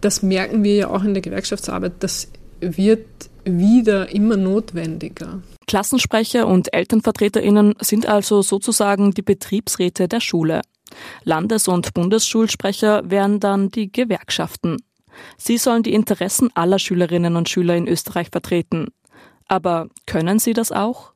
Das 0.02 0.22
merken 0.22 0.64
wir 0.64 0.76
ja 0.76 0.88
auch 0.90 1.04
in 1.04 1.14
der 1.14 1.22
Gewerkschaftsarbeit. 1.22 1.94
Das 2.00 2.28
wird 2.60 3.06
wieder 3.46 4.14
immer 4.14 4.38
notwendiger. 4.38 5.42
Klassensprecher 5.68 6.48
und 6.48 6.74
Elternvertreterinnen 6.74 7.76
sind 7.80 8.08
also 8.08 8.42
sozusagen 8.42 9.12
die 9.12 9.22
Betriebsräte 9.22 10.08
der 10.08 10.20
Schule. 10.20 10.62
Landes- 11.24 11.68
und 11.68 11.94
Bundesschulsprecher 11.94 13.10
wären 13.10 13.40
dann 13.40 13.70
die 13.70 13.92
Gewerkschaften. 13.92 14.78
Sie 15.38 15.58
sollen 15.58 15.84
die 15.84 15.94
Interessen 15.94 16.50
aller 16.56 16.80
Schülerinnen 16.80 17.36
und 17.36 17.50
Schüler 17.50 17.76
in 17.76 17.88
Österreich 17.88 18.30
vertreten. 18.32 18.88
Aber 19.48 19.88
können 20.06 20.40
sie 20.40 20.54
das 20.54 20.72
auch? 20.72 21.14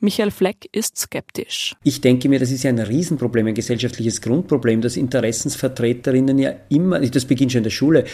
Michael 0.00 0.30
Fleck 0.30 0.68
ist 0.70 0.96
skeptisch. 0.96 1.74
Ich 1.82 2.00
denke 2.00 2.28
mir, 2.28 2.38
das 2.38 2.52
ist 2.52 2.62
ja 2.62 2.70
ein 2.70 2.78
Riesenproblem, 2.78 3.48
ein 3.48 3.54
gesellschaftliches 3.54 4.20
Grundproblem, 4.20 4.80
dass 4.80 4.96
Interessensvertreterinnen 4.96 6.38
ja 6.38 6.52
immer, 6.68 7.00
das 7.00 7.24
beginnt 7.24 7.50
schon 7.50 7.60
in 7.60 7.64
der 7.64 7.70
Schule, 7.70 8.04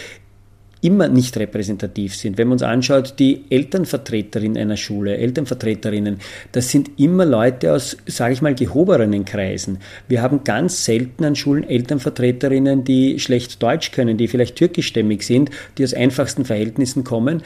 immer 0.85 1.09
nicht 1.09 1.37
repräsentativ 1.39 2.15
sind. 2.15 2.37
Wenn 2.37 2.49
man 2.49 2.57
uns 2.57 2.63
anschaut, 2.63 3.15
die 3.19 3.45
Elternvertreterin 3.49 4.59
einer 4.59 4.77
Schule, 4.77 5.17
Elternvertreterinnen, 5.17 6.19
das 6.53 6.71
sind 6.71 7.01
immer 7.01 7.25
Leute 7.25 7.73
aus, 7.73 7.97
sage 8.05 8.35
ich 8.35 8.43
mal, 8.43 8.55
gehobenen 8.55 9.25
Kreisen. 9.25 9.79
Wir 10.09 10.21
haben 10.21 10.45
ganz 10.45 10.85
selten 10.85 11.25
an 11.25 11.37
Schulen 11.37 11.65
Elternvertreterinnen, 11.65 12.85
die 12.85 13.19
schlecht 13.19 13.63
Deutsch 13.63 13.93
können, 13.93 14.19
die 14.19 14.29
vielleicht 14.29 14.57
türkischstämmig 14.57 15.23
sind, 15.23 15.51
die 15.79 15.85
aus 15.85 15.95
einfachsten 15.95 16.45
Verhältnissen 16.45 17.03
kommen, 17.03 17.43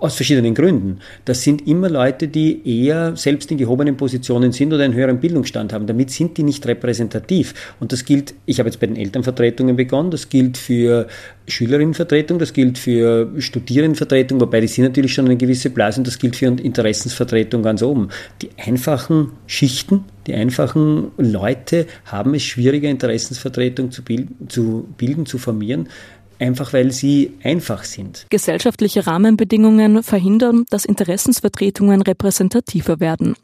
aus 0.00 0.14
verschiedenen 0.14 0.54
Gründen. 0.54 0.98
Das 1.24 1.42
sind 1.42 1.66
immer 1.66 1.88
Leute, 1.88 2.28
die 2.28 2.84
eher 2.84 3.16
selbst 3.16 3.50
in 3.50 3.58
gehobenen 3.58 3.96
Positionen 3.96 4.52
sind 4.52 4.72
oder 4.72 4.84
einen 4.84 4.94
höheren 4.94 5.20
Bildungsstand 5.20 5.72
haben. 5.72 5.86
Damit 5.86 6.10
sind 6.10 6.36
die 6.38 6.42
nicht 6.42 6.66
repräsentativ. 6.66 7.54
Und 7.80 7.92
das 7.92 8.04
gilt, 8.04 8.34
ich 8.46 8.58
habe 8.58 8.68
jetzt 8.68 8.80
bei 8.80 8.86
den 8.86 8.96
Elternvertretungen 8.96 9.76
begonnen, 9.76 10.10
das 10.10 10.28
gilt 10.28 10.56
für 10.56 11.06
Schülerinnenvertretung, 11.46 12.38
das 12.38 12.52
gilt 12.52 12.78
für 12.78 13.32
Studierendenvertretung, 13.38 14.40
wobei 14.40 14.60
die 14.60 14.66
sind 14.66 14.84
natürlich 14.84 15.14
schon 15.14 15.24
eine 15.24 15.36
gewisse 15.36 15.70
Blase 15.70 16.00
und 16.00 16.06
das 16.06 16.18
gilt 16.18 16.36
für 16.36 16.46
Interessensvertretung 16.46 17.62
ganz 17.62 17.82
oben. 17.82 18.08
Die 18.42 18.50
einfachen 18.58 19.32
Schichten, 19.46 20.04
die 20.26 20.34
einfachen 20.34 21.10
Leute 21.16 21.86
haben 22.04 22.34
es 22.34 22.42
schwieriger, 22.42 22.88
Interessensvertretung 22.88 23.90
zu 23.90 24.02
bilden, 24.02 24.48
zu, 24.48 24.86
bilden, 24.98 25.24
zu 25.24 25.38
formieren, 25.38 25.88
einfach 26.38 26.72
weil 26.72 26.92
sie 26.92 27.32
einfach 27.42 27.84
sind. 27.84 28.26
Gesellschaftliche 28.30 29.06
Rahmenbedingungen 29.06 30.02
verhindern, 30.02 30.64
dass 30.70 30.84
Interessensvertretungen 30.84 32.02
repräsentativer 32.02 33.00
werden. 33.00 33.34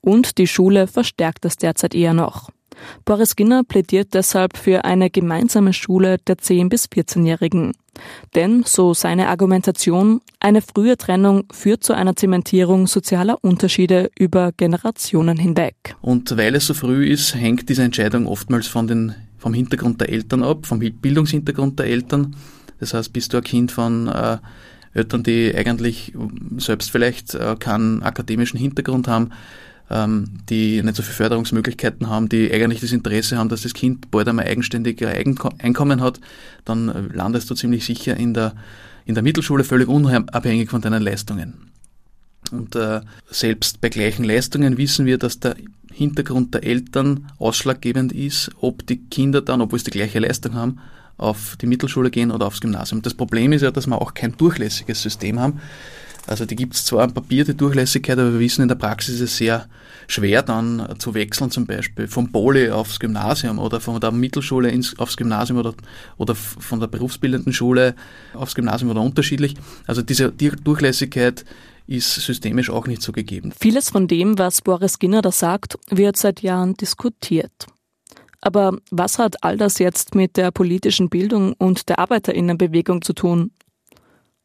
Und 0.00 0.38
die 0.38 0.46
Schule 0.46 0.86
verstärkt 0.86 1.44
das 1.44 1.56
derzeit 1.56 1.94
eher 1.94 2.14
noch. 2.14 2.50
Boris 3.04 3.36
Ginner 3.36 3.62
plädiert 3.64 4.14
deshalb 4.14 4.56
für 4.56 4.84
eine 4.84 5.10
gemeinsame 5.10 5.72
Schule 5.72 6.18
der 6.26 6.36
10- 6.36 6.68
bis 6.68 6.86
14-Jährigen. 6.86 7.72
Denn, 8.34 8.64
so 8.64 8.94
seine 8.94 9.28
Argumentation, 9.28 10.20
eine 10.40 10.62
frühe 10.62 10.96
Trennung 10.96 11.44
führt 11.52 11.84
zu 11.84 11.92
einer 11.92 12.16
Zementierung 12.16 12.86
sozialer 12.86 13.36
Unterschiede 13.42 14.10
über 14.18 14.52
Generationen 14.56 15.38
hinweg. 15.38 15.94
Und 16.00 16.36
weil 16.36 16.54
es 16.54 16.66
so 16.66 16.74
früh 16.74 17.06
ist, 17.06 17.34
hängt 17.34 17.68
diese 17.68 17.82
Entscheidung 17.82 18.26
oftmals 18.26 18.66
von 18.66 18.86
den 18.86 19.14
vom 19.42 19.54
Hintergrund 19.54 20.00
der 20.00 20.08
Eltern 20.08 20.44
ab, 20.44 20.66
vom 20.66 20.78
Bildungshintergrund 20.78 21.76
der 21.80 21.86
Eltern. 21.86 22.36
Das 22.78 22.94
heißt, 22.94 23.12
bist 23.12 23.32
du 23.32 23.38
ein 23.38 23.42
Kind 23.42 23.72
von 23.72 24.06
äh, 24.06 24.38
Eltern, 24.94 25.24
die 25.24 25.52
eigentlich 25.52 26.12
selbst 26.58 26.92
vielleicht 26.92 27.34
äh, 27.34 27.56
keinen 27.58 28.04
akademischen 28.04 28.56
Hintergrund 28.56 29.08
haben, 29.08 29.30
ähm, 29.90 30.26
die 30.48 30.80
nicht 30.80 30.94
so 30.94 31.02
viele 31.02 31.16
Förderungsmöglichkeiten 31.16 32.08
haben, 32.08 32.28
die 32.28 32.52
eigentlich 32.52 32.80
das 32.80 32.92
Interesse 32.92 33.36
haben, 33.36 33.48
dass 33.48 33.62
das 33.62 33.74
Kind 33.74 34.12
bald 34.12 34.28
einmal 34.28 34.46
eigenständig 34.46 35.04
ein 35.04 35.36
Einkommen 35.58 36.00
hat, 36.00 36.20
dann 36.64 37.10
landest 37.12 37.50
du 37.50 37.56
ziemlich 37.56 37.84
sicher 37.84 38.16
in 38.16 38.34
der, 38.34 38.54
in 39.06 39.14
der 39.14 39.24
Mittelschule 39.24 39.64
völlig 39.64 39.88
unabhängig 39.88 40.70
von 40.70 40.80
deinen 40.82 41.02
Leistungen. 41.02 41.71
Und 42.52 42.76
äh, 42.76 43.00
selbst 43.30 43.80
bei 43.80 43.88
gleichen 43.88 44.24
Leistungen 44.24 44.76
wissen 44.76 45.06
wir, 45.06 45.18
dass 45.18 45.40
der 45.40 45.56
Hintergrund 45.92 46.54
der 46.54 46.64
Eltern 46.64 47.28
ausschlaggebend 47.38 48.12
ist, 48.12 48.50
ob 48.60 48.86
die 48.86 48.98
Kinder 48.98 49.40
dann, 49.40 49.60
obwohl 49.60 49.78
sie 49.78 49.86
die 49.86 49.90
gleiche 49.92 50.18
Leistung 50.18 50.54
haben, 50.54 50.78
auf 51.16 51.56
die 51.60 51.66
Mittelschule 51.66 52.10
gehen 52.10 52.30
oder 52.30 52.46
aufs 52.46 52.60
Gymnasium. 52.60 53.02
Das 53.02 53.14
Problem 53.14 53.52
ist 53.52 53.62
ja, 53.62 53.70
dass 53.70 53.86
wir 53.86 54.00
auch 54.00 54.14
kein 54.14 54.36
durchlässiges 54.36 55.02
System 55.02 55.38
haben. 55.38 55.60
Also 56.26 56.44
die 56.44 56.54
gibt 56.54 56.74
es 56.74 56.84
zwar 56.84 57.02
am 57.02 57.12
Papier, 57.12 57.44
die 57.44 57.56
Durchlässigkeit, 57.56 58.18
aber 58.18 58.34
wir 58.34 58.40
wissen, 58.40 58.62
in 58.62 58.68
der 58.68 58.76
Praxis 58.76 59.16
ist 59.16 59.20
es 59.22 59.36
sehr 59.36 59.66
schwer 60.06 60.42
dann 60.42 60.94
zu 60.98 61.14
wechseln, 61.14 61.50
zum 61.50 61.66
Beispiel 61.66 62.06
vom 62.06 62.30
Poli 62.30 62.70
aufs 62.70 63.00
Gymnasium 63.00 63.58
oder 63.58 63.80
von 63.80 64.00
der 64.00 64.12
Mittelschule 64.12 64.70
ins, 64.70 64.96
aufs 64.98 65.16
Gymnasium 65.16 65.58
oder, 65.58 65.74
oder 66.18 66.34
von 66.34 66.78
der 66.78 66.86
berufsbildenden 66.86 67.52
Schule 67.52 67.94
aufs 68.34 68.54
Gymnasium 68.54 68.90
oder 68.90 69.00
unterschiedlich. 69.00 69.56
Also 69.86 70.02
diese 70.02 70.30
Durchlässigkeit 70.30 71.44
ist 71.86 72.14
systemisch 72.14 72.70
auch 72.70 72.86
nicht 72.86 73.02
so 73.02 73.12
gegeben. 73.12 73.52
Vieles 73.58 73.90
von 73.90 74.08
dem, 74.08 74.38
was 74.38 74.62
Boris 74.62 74.98
Ginner 74.98 75.22
da 75.22 75.32
sagt, 75.32 75.78
wird 75.90 76.16
seit 76.16 76.42
Jahren 76.42 76.74
diskutiert. 76.74 77.66
Aber 78.40 78.76
was 78.90 79.18
hat 79.18 79.42
all 79.44 79.56
das 79.56 79.78
jetzt 79.78 80.14
mit 80.14 80.36
der 80.36 80.50
politischen 80.50 81.08
Bildung 81.08 81.54
und 81.54 81.88
der 81.88 81.98
Arbeiterinnenbewegung 82.00 83.02
zu 83.02 83.12
tun? 83.12 83.52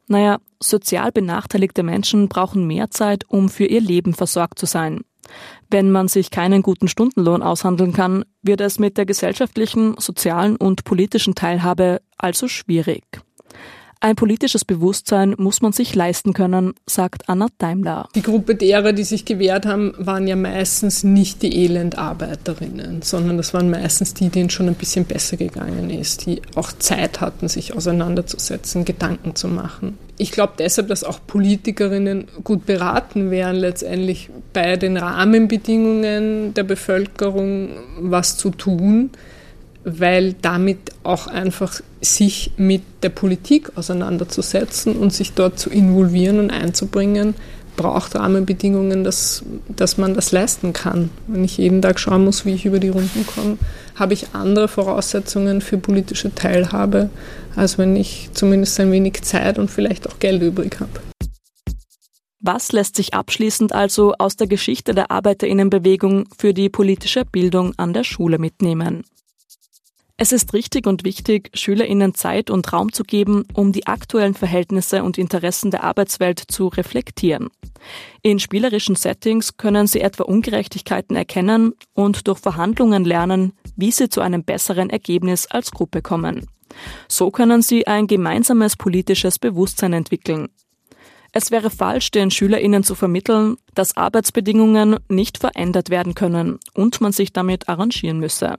Naja, 0.08 0.38
sozial 0.62 1.12
benachteiligte 1.12 1.84
Menschen 1.84 2.30
brauchen 2.30 2.66
mehr 2.66 2.90
Zeit, 2.92 3.26
um 3.28 3.50
für 3.50 3.66
ihr 3.66 3.82
Leben 3.82 4.14
versorgt 4.14 4.60
zu 4.60 4.66
sein. 4.66 5.02
Wenn 5.70 5.92
man 5.92 6.08
sich 6.08 6.32
keinen 6.32 6.62
guten 6.62 6.88
Stundenlohn 6.88 7.42
aushandeln 7.42 7.92
kann, 7.92 8.24
wird 8.42 8.62
es 8.62 8.80
mit 8.80 8.98
der 8.98 9.06
gesellschaftlichen, 9.06 9.96
sozialen 9.98 10.56
und 10.56 10.86
politischen 10.86 11.36
Teilhabe 11.36 12.02
also 12.18 12.48
schwierig. 12.48 13.04
Ein 14.00 14.16
politisches 14.16 14.64
Bewusstsein 14.64 15.34
muss 15.38 15.62
man 15.62 15.72
sich 15.72 15.96
leisten 15.96 16.34
können, 16.34 16.76
sagt 16.86 17.28
Anna 17.30 17.48
Daimler. 17.58 18.10
Die 18.14 18.22
Gruppe 18.22 18.54
derer, 18.54 18.94
die 18.94 19.04
sich 19.04 19.26
gewehrt 19.26 19.66
haben, 19.66 19.94
waren 19.98 20.28
ja 20.28 20.36
meistens 20.36 21.04
nicht 21.04 21.42
die 21.42 21.66
Elendarbeiterinnen, 21.66 23.02
sondern 23.02 23.38
das 23.38 23.56
waren 23.56 23.72
meistens 23.72 24.14
die, 24.14 24.30
denen 24.30 24.52
schon 24.52 24.68
ein 24.68 24.76
bisschen 24.76 25.06
besser 25.06 25.36
gegangen 25.36 25.90
ist, 25.90 26.28
die 26.28 26.44
auch 26.56 26.72
Zeit 26.74 27.22
hatten, 27.22 27.48
sich 27.48 27.74
auseinanderzusetzen, 27.76 28.86
Gedanken 28.86 29.36
zu 29.36 29.48
machen. 29.48 29.98
Ich 30.20 30.32
glaube 30.32 30.54
deshalb, 30.60 30.90
dass 30.90 31.04
auch 31.04 31.20
Politikerinnen 31.26 32.28
gut 32.44 32.66
beraten 32.66 33.32
wären, 33.32 33.56
letztendlich 33.56 34.30
bei 34.54 34.76
den 34.76 34.98
Rahmenbedingungen 34.98 36.54
der 36.54 36.64
Bevölkerung 36.64 37.70
was 38.00 38.38
zu 38.38 38.52
tun 38.52 39.12
weil 39.88 40.34
damit 40.42 40.80
auch 41.04 41.28
einfach 41.28 41.80
sich 42.02 42.52
mit 42.58 42.82
der 43.04 43.10
Politik 43.10 43.72
auseinanderzusetzen 43.78 44.98
und 44.98 45.14
sich 45.14 45.32
dort 45.32 45.58
zu 45.58 45.70
involvieren 45.70 46.40
und 46.40 46.52
einzubringen, 46.52 47.36
braucht 47.78 48.16
Rahmenbedingungen, 48.16 49.06
dass, 49.06 49.44
dass 49.70 49.98
man 49.98 50.14
das 50.14 50.34
leisten 50.34 50.74
kann. 50.74 51.10
Wenn 51.28 51.46
ich 51.46 51.58
jeden 51.58 51.82
Tag 51.82 52.00
schauen 52.00 52.26
muss, 52.26 52.46
wie 52.46 52.54
ich 52.54 52.66
über 52.66 52.80
die 52.80 52.90
Runden 52.90 53.26
komme, 53.26 53.58
habe 53.96 54.14
ich 54.14 54.34
andere 54.34 54.68
Voraussetzungen 54.68 55.62
für 55.62 55.78
politische 55.78 56.36
Teilhabe, 56.36 57.10
als 57.56 57.78
wenn 57.78 57.96
ich 57.96 58.30
zumindest 58.34 58.78
ein 58.82 58.92
wenig 58.92 59.22
Zeit 59.22 59.58
und 59.58 59.72
vielleicht 59.72 60.10
auch 60.10 60.20
Geld 60.20 60.42
übrig 60.42 60.80
habe. 60.82 61.00
Was 62.42 62.72
lässt 62.72 62.98
sich 62.98 63.14
abschließend 63.14 63.74
also 63.74 64.14
aus 64.20 64.36
der 64.36 64.48
Geschichte 64.48 64.94
der 64.94 65.12
Arbeiterinnenbewegung 65.12 66.26
für 66.38 66.54
die 66.54 66.70
politische 66.70 67.24
Bildung 67.26 67.74
an 67.78 67.94
der 67.94 68.04
Schule 68.04 68.38
mitnehmen? 68.38 69.04
Es 70.20 70.32
ist 70.32 70.56
richtig 70.56 70.88
und 70.88 71.04
wichtig, 71.04 71.52
SchülerInnen 71.54 72.16
Zeit 72.16 72.50
und 72.50 72.74
Raum 72.74 72.92
zu 72.92 73.04
geben, 73.04 73.46
um 73.54 73.72
die 73.72 73.86
aktuellen 73.86 74.34
Verhältnisse 74.34 75.04
und 75.04 75.20
Interessen 75.20 75.70
der 75.70 75.84
Arbeitswelt 75.84 76.40
zu 76.40 76.70
reflektieren. 76.70 77.50
In 78.24 78.40
spielerischen 78.40 78.96
Settings 78.96 79.58
können 79.58 79.86
sie 79.86 80.02
etwa 80.02 80.24
Ungerechtigkeiten 80.24 81.16
erkennen 81.16 81.74
und 81.94 82.28
durch 82.28 82.40
Verhandlungen 82.40 83.06
lernen, 83.06 83.54
wie 83.76 83.92
sie 83.92 84.10
zu 84.10 84.22
einem 84.22 84.44
besseren 84.44 84.90
Ergebnis 84.90 85.46
als 85.46 85.70
Gruppe 85.70 86.02
kommen. 86.02 86.48
So 87.08 87.30
können 87.30 87.62
sie 87.62 87.86
ein 87.86 88.08
gemeinsames 88.08 88.76
politisches 88.76 89.38
Bewusstsein 89.38 89.94
entwickeln. 89.94 90.50
Es 91.32 91.52
wäre 91.52 91.70
falsch, 91.70 92.10
den 92.10 92.32
SchülerInnen 92.32 92.84
zu 92.84 92.96
vermitteln, 92.96 93.58
dass 93.76 93.96
Arbeitsbedingungen 93.96 94.98
nicht 95.10 95.38
verändert 95.38 95.92
werden 95.92 96.16
können 96.16 96.58
und 96.74 97.02
man 97.02 97.12
sich 97.12 97.34
damit 97.34 97.70
arrangieren 97.70 98.18
müsse. 98.18 98.56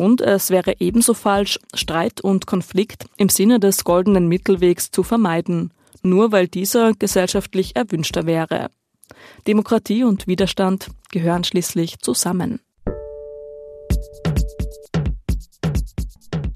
Und 0.00 0.22
es 0.22 0.48
wäre 0.48 0.76
ebenso 0.78 1.12
falsch, 1.12 1.58
Streit 1.74 2.22
und 2.22 2.46
Konflikt 2.46 3.04
im 3.18 3.28
Sinne 3.28 3.60
des 3.60 3.84
goldenen 3.84 4.28
Mittelwegs 4.28 4.90
zu 4.90 5.02
vermeiden, 5.02 5.74
nur 6.02 6.32
weil 6.32 6.48
dieser 6.48 6.94
gesellschaftlich 6.94 7.76
erwünschter 7.76 8.24
wäre. 8.24 8.70
Demokratie 9.46 10.04
und 10.04 10.26
Widerstand 10.26 10.88
gehören 11.10 11.44
schließlich 11.44 11.98
zusammen. 11.98 12.60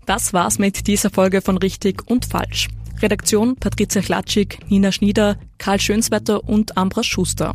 Das 0.06 0.32
war's 0.32 0.58
mit 0.58 0.86
dieser 0.86 1.10
Folge 1.10 1.42
von 1.42 1.58
Richtig 1.58 2.00
und 2.08 2.24
Falsch. 2.24 2.68
Redaktion 3.02 3.56
Patricia 3.56 4.00
Klatschik, 4.00 4.70
Nina 4.70 4.90
Schnieder, 4.90 5.36
Karl 5.58 5.80
Schönswetter 5.80 6.48
und 6.48 6.78
Ambras 6.78 7.04
Schuster. 7.04 7.52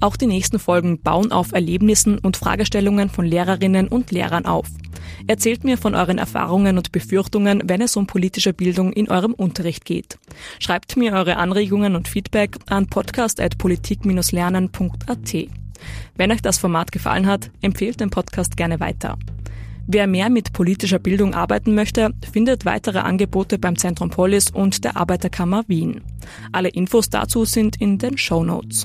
Auch 0.00 0.16
die 0.16 0.26
nächsten 0.26 0.58
Folgen 0.58 1.00
bauen 1.00 1.30
auf 1.30 1.52
Erlebnissen 1.52 2.18
und 2.18 2.36
Fragestellungen 2.36 3.08
von 3.08 3.24
Lehrerinnen 3.24 3.86
und 3.86 4.10
Lehrern 4.10 4.46
auf. 4.46 4.66
Erzählt 5.26 5.64
mir 5.64 5.78
von 5.78 5.94
euren 5.94 6.18
Erfahrungen 6.18 6.76
und 6.76 6.92
Befürchtungen, 6.92 7.62
wenn 7.64 7.80
es 7.80 7.96
um 7.96 8.06
politische 8.06 8.52
Bildung 8.52 8.92
in 8.92 9.08
eurem 9.08 9.32
Unterricht 9.34 9.84
geht. 9.84 10.18
Schreibt 10.58 10.96
mir 10.96 11.12
eure 11.12 11.36
Anregungen 11.36 11.94
und 11.96 12.08
Feedback 12.08 12.56
an 12.66 12.86
podcast.politik-lernen.at. 12.86 15.34
Wenn 16.16 16.30
euch 16.30 16.42
das 16.42 16.58
Format 16.58 16.92
gefallen 16.92 17.26
hat, 17.26 17.50
empfehlt 17.60 17.98
den 18.00 18.10
Podcast 18.10 18.56
gerne 18.56 18.78
weiter. 18.80 19.18
Wer 19.86 20.06
mehr 20.06 20.30
mit 20.30 20.52
politischer 20.52 21.00
Bildung 21.00 21.34
arbeiten 21.34 21.74
möchte, 21.74 22.10
findet 22.30 22.64
weitere 22.64 23.00
Angebote 23.00 23.58
beim 23.58 23.76
Zentrum 23.76 24.10
Polis 24.10 24.50
und 24.50 24.84
der 24.84 24.96
Arbeiterkammer 24.96 25.64
Wien. 25.66 26.02
Alle 26.52 26.68
Infos 26.68 27.10
dazu 27.10 27.44
sind 27.44 27.80
in 27.80 27.98
den 27.98 28.16
Show 28.16 28.44
Notes. 28.44 28.84